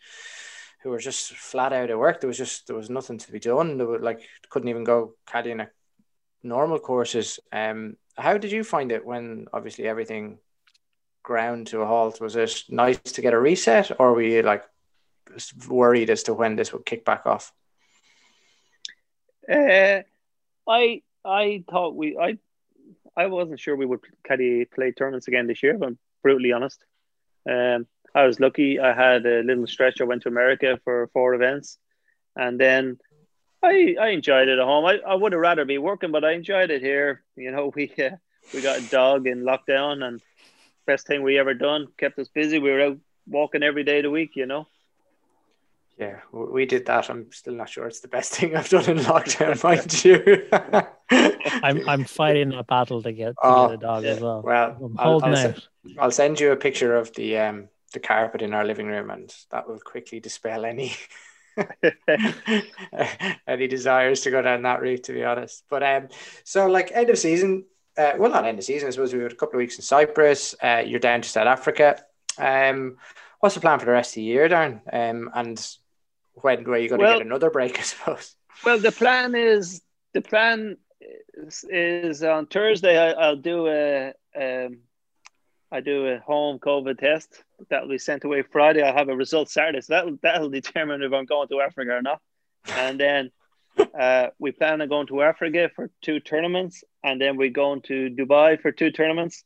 [0.85, 2.20] who were just flat out of work.
[2.20, 3.78] There was just there was nothing to be done.
[3.78, 4.20] They were like
[4.51, 5.72] couldn't even go caddying at
[6.43, 7.41] normal courses.
[7.51, 10.39] Um, how did you find it when obviously everything
[11.22, 12.20] ground to a halt?
[12.20, 14.62] Was it nice to get a reset, or were you like
[15.66, 17.51] worried as to when this would kick back off?
[19.51, 20.03] Uh,
[20.68, 22.37] I I thought we I
[23.16, 25.76] I wasn't sure we would caddy play tournaments again this year.
[25.76, 26.85] If I'm brutally honest.
[27.49, 28.79] Um, I was lucky.
[28.79, 30.01] I had a little stretch.
[30.01, 31.79] I went to America for four events,
[32.37, 32.99] and then
[33.62, 34.85] I I enjoyed it at home.
[34.85, 37.23] I, I would have rather be working, but I enjoyed it here.
[37.37, 38.17] You know, we uh,
[38.53, 40.21] we got a dog in lockdown, and
[40.87, 41.89] best thing we ever done.
[41.99, 42.59] Kept us busy.
[42.59, 44.37] We were out walking every day of the week.
[44.37, 44.67] You know.
[45.99, 47.09] Yeah, we did that.
[47.09, 50.47] I'm still not sure it's the best thing I've done in lockdown, mind you.
[51.62, 54.11] I'm I'm fighting a battle to get, to oh, get a dog yeah.
[54.11, 54.43] as well.
[54.43, 55.69] Well, I'm I'll, holding I'll, out.
[55.99, 59.35] I'll send you a picture of the um the carpet in our living room, and
[59.51, 60.95] that will quickly dispel any
[63.47, 65.05] any desires to go down that route.
[65.05, 66.09] To be honest, but um,
[66.45, 67.65] so like end of season,
[67.97, 68.89] uh, well, not end of season.
[68.89, 70.55] I suppose we had a couple of weeks in Cyprus.
[70.63, 72.03] Uh, you're down to South Africa.
[72.39, 72.97] Um,
[73.41, 74.81] what's the plan for the rest of the year, Darren?
[74.93, 75.77] Um, and
[76.35, 77.79] when were you going well, to get another break?
[77.79, 78.35] I suppose.
[78.65, 79.83] Well, the plan is
[80.13, 80.77] the plan
[81.35, 82.99] is, is on Thursday.
[82.99, 84.79] I, will do a um,
[85.75, 88.81] I do a home COVID test that'll be sent away Friday.
[88.81, 92.01] I'll have a result Saturday, so that'll that'll determine if I'm going to Africa or
[92.01, 92.20] not.
[92.68, 93.33] And then
[94.01, 98.09] uh, we plan on going to Africa for two tournaments, and then we're going to
[98.09, 99.43] Dubai for two tournaments,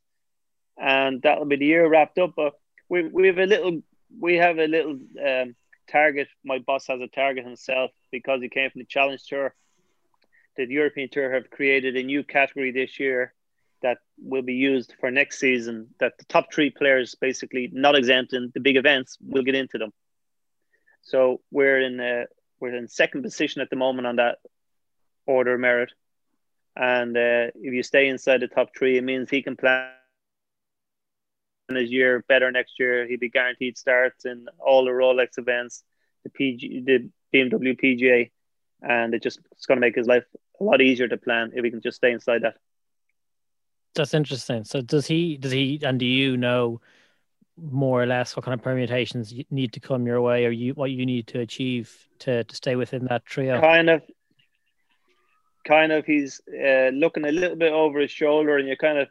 [0.76, 2.34] and that'll be the year wrapped up.
[2.36, 2.52] But
[2.90, 3.80] we we have a little
[4.20, 5.56] we have a little um,
[5.90, 6.28] target.
[6.44, 9.54] My boss has a target himself because he came from the Challenge Tour.
[10.58, 13.32] The European Tour have created a new category this year
[13.82, 15.88] that will be used for next season.
[16.00, 19.78] That the top three players, basically not exempt in the big events, will get into
[19.78, 19.92] them.
[21.02, 22.24] So we're in uh,
[22.60, 24.38] we're in second position at the moment on that
[25.26, 25.92] order of merit,
[26.76, 29.90] and uh, if you stay inside the top three, it means he can plan
[31.70, 33.06] his year better next year.
[33.06, 35.82] He'd be guaranteed starts in all the Rolex events,
[36.24, 38.30] the PG, the BMW PGA,
[38.82, 40.24] and it just it's going to make his life
[40.60, 42.56] a lot easier to plan if he can just stay inside that.
[43.94, 44.64] That's interesting.
[44.64, 45.36] So does he?
[45.36, 45.80] Does he?
[45.82, 46.80] And do you know
[47.56, 50.90] more or less what kind of permutations need to come your way, or you what
[50.90, 53.60] you need to achieve to to stay within that trio?
[53.60, 54.02] Kind of.
[55.66, 59.08] Kind of, he's uh, looking a little bit over his shoulder, and you're kind of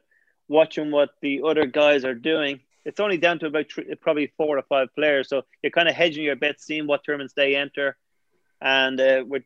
[0.47, 2.61] watching what the other guys are doing.
[2.83, 5.93] It's only down to about three, probably four or five players, so you're kind of
[5.93, 7.95] hedging your bets, seeing what tournaments they enter,
[8.59, 9.43] and uh, we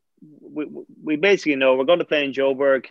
[1.04, 2.86] we basically know we're going to play in Joburg.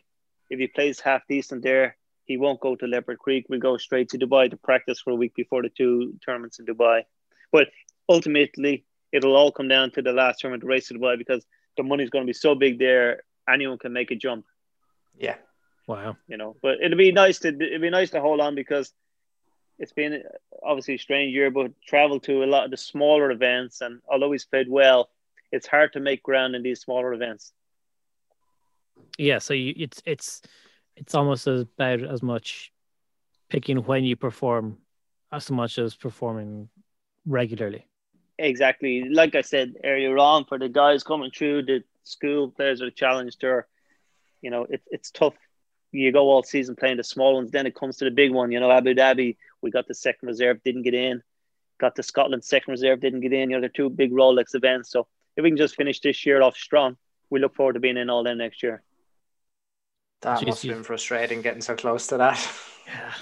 [0.51, 1.97] If he plays half decent there,
[2.31, 3.47] he won't go to Leopard Creek.
[3.49, 6.67] We'll go straight to Dubai to practice for a week before the two tournaments in
[6.67, 7.03] Dubai.
[7.51, 7.67] But
[8.09, 11.43] ultimately, it'll all come down to the last tournament, the race to Dubai, because
[11.77, 14.45] the money's going to be so big there, anyone can make a jump.
[15.19, 15.39] Yeah,
[15.91, 16.17] Wow.
[16.29, 18.93] You know, but it'd be nice to it'd be nice to hold on because
[19.81, 20.23] it's been
[20.63, 24.31] obviously a strange year, but travel to a lot of the smaller events, and although
[24.31, 25.11] he's played well,
[25.51, 27.53] it's hard to make ground in these smaller events.
[29.19, 30.43] Yeah, so you, it's it's
[30.97, 32.73] it's almost as about as much
[33.49, 34.79] picking when you perform
[35.33, 36.69] as much as performing
[37.27, 37.87] regularly.
[38.39, 42.87] Exactly, like I said earlier on, for the guys coming through the school players or
[42.87, 43.67] the challenge tour,
[44.41, 45.35] you know, it's it's tough
[45.93, 47.51] you go all season playing the small ones.
[47.51, 48.53] Then it comes to the big one.
[48.53, 51.23] You know, Abu Dhabi, we got the second reserve, didn't get in.
[51.79, 53.51] Got the Scotland second reserve, didn't get in.
[53.51, 54.91] You know, they're two big Rolex events.
[54.91, 56.97] So if we can just finish this year off strong,
[57.31, 58.83] we look forward to being in all them next year.
[60.23, 62.51] That Jeez, must have been frustrating getting so close to that.
[62.87, 63.13] Yeah.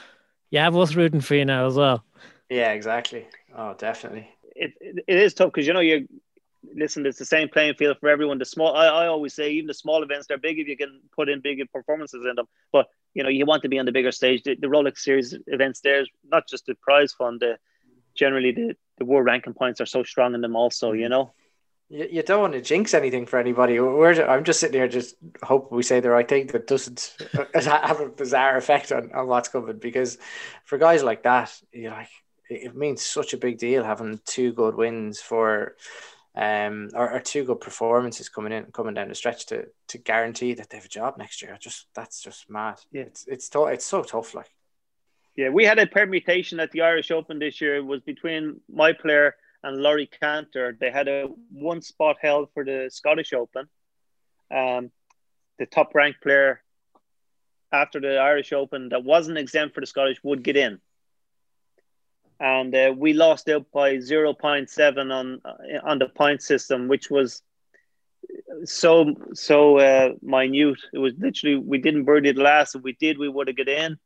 [0.50, 2.04] Yeah, I was rooting for you now as well.
[2.48, 3.26] Yeah, exactly.
[3.54, 4.30] Oh, definitely.
[4.56, 6.00] It, it, it is tough because you know you're
[6.74, 8.38] listen, it's the same playing field for everyone.
[8.38, 11.00] The small, I, I always say, even the small events, they're big if you can
[11.14, 12.46] put in big performances in them.
[12.72, 14.42] But you know, you want to be on the bigger stage.
[14.42, 17.40] The, the Rolex Series events, there's not just the prize fund.
[17.40, 17.58] The
[18.14, 20.56] generally the the world ranking points are so strong in them.
[20.56, 21.10] Also, you mm.
[21.10, 21.32] know.
[21.88, 23.80] You, you don't want to jinx anything for anybody.
[23.80, 27.16] We're, I'm just sitting here, just hope we say the right thing that doesn't
[27.54, 29.78] have a bizarre effect on, on what's coming.
[29.78, 30.18] Because
[30.64, 32.10] for guys like that, you like
[32.50, 35.76] it means such a big deal having two good wins for
[36.34, 40.54] um, or, or, two good performances coming in, coming down the stretch to to guarantee
[40.54, 41.56] that they have a job next year.
[41.58, 42.80] Just that's just mad.
[42.92, 43.70] Yeah, it's it's tough.
[43.70, 44.34] It's so tough.
[44.34, 44.50] Like,
[45.34, 47.76] yeah, we had a permutation at the Irish Open this year.
[47.76, 50.76] It was between my player and Laurie Canter.
[50.78, 53.68] They had a one spot held for the Scottish Open.
[54.54, 54.90] Um,
[55.58, 56.62] the top ranked player
[57.72, 60.80] after the Irish Open that wasn't exempt for the Scottish would get in.
[62.40, 67.42] And uh, we lost out by 0.7 on uh, on the point system which was
[68.64, 70.78] so so uh, minute.
[70.92, 72.76] It was literally we didn't birdie the last.
[72.76, 73.98] If we did we would have got in.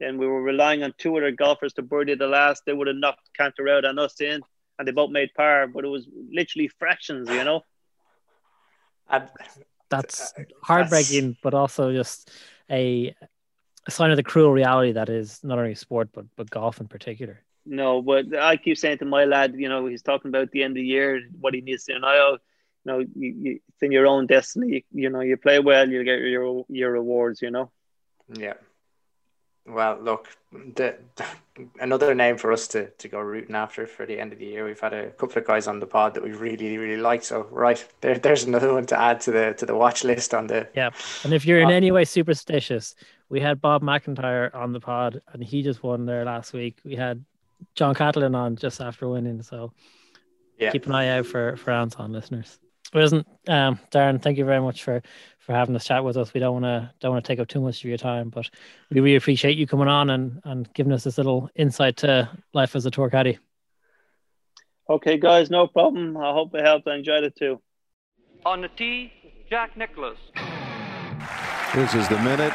[0.00, 2.62] And we were relying on two other golfers to birdie the last.
[2.64, 4.42] They would have knocked Cantor out and us in
[4.78, 7.62] and they both made par but it was literally fractions you know
[9.10, 9.28] and
[9.88, 12.30] that's uh, heartbreaking, but also just
[12.70, 13.14] a,
[13.86, 16.88] a sign of the cruel reality that is not only sport but but golf in
[16.88, 17.42] particular.
[17.64, 20.72] No, but I keep saying to my lad, you know, he's talking about the end
[20.72, 21.94] of the year, what he needs to.
[21.94, 22.38] And I, you
[22.86, 24.68] know, you, you, it's in your own destiny.
[24.68, 27.42] You, you know, you play well, you get your your rewards.
[27.42, 27.70] You know.
[28.32, 28.54] Yeah.
[29.68, 31.24] Well, look, the, the,
[31.80, 34.64] another name for us to, to go rooting after for the end of the year.
[34.64, 37.22] We've had a couple of guys on the pod that we really really like.
[37.22, 40.46] So right there, there's another one to add to the to the watch list on
[40.46, 40.68] the.
[40.74, 40.90] Yeah,
[41.24, 42.94] and if you're in uh, any way superstitious,
[43.28, 46.78] we had Bob MacIntyre on the pod, and he just won there last week.
[46.84, 47.24] We had
[47.74, 49.72] John Catlin on just after winning, so
[50.58, 50.70] yeah.
[50.70, 52.58] keep an eye out for for Anton listeners.
[52.92, 54.20] But isn't um, Darren?
[54.20, 55.02] Thank you very much for
[55.38, 56.32] for having this chat with us.
[56.34, 58.48] We don't want to don't want to take up too much of your time, but
[58.90, 62.74] we really appreciate you coming on and and giving us this little insight to life
[62.76, 63.38] as a tour caddy.
[64.90, 66.16] Okay, guys, no problem.
[66.16, 66.88] I hope it helped.
[66.88, 67.60] I enjoyed it too.
[68.46, 69.12] On the tee,
[69.50, 70.16] Jack Nicklaus.
[71.74, 72.54] This is the minute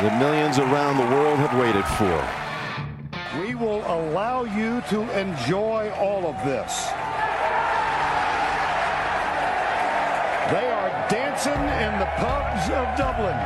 [0.00, 3.40] the millions around the world have waited for.
[3.42, 6.88] We will allow you to enjoy all of this.
[10.50, 13.38] They are dancing in the pubs of Dublin.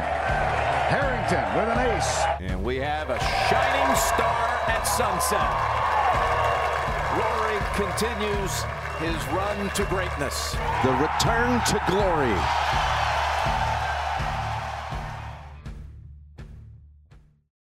[0.88, 2.24] Harrington with an ace.
[2.40, 5.52] And we have a shining star at sunset.
[7.20, 8.64] Rory continues
[9.00, 10.56] his run to greatness.
[10.82, 12.40] The return to glory.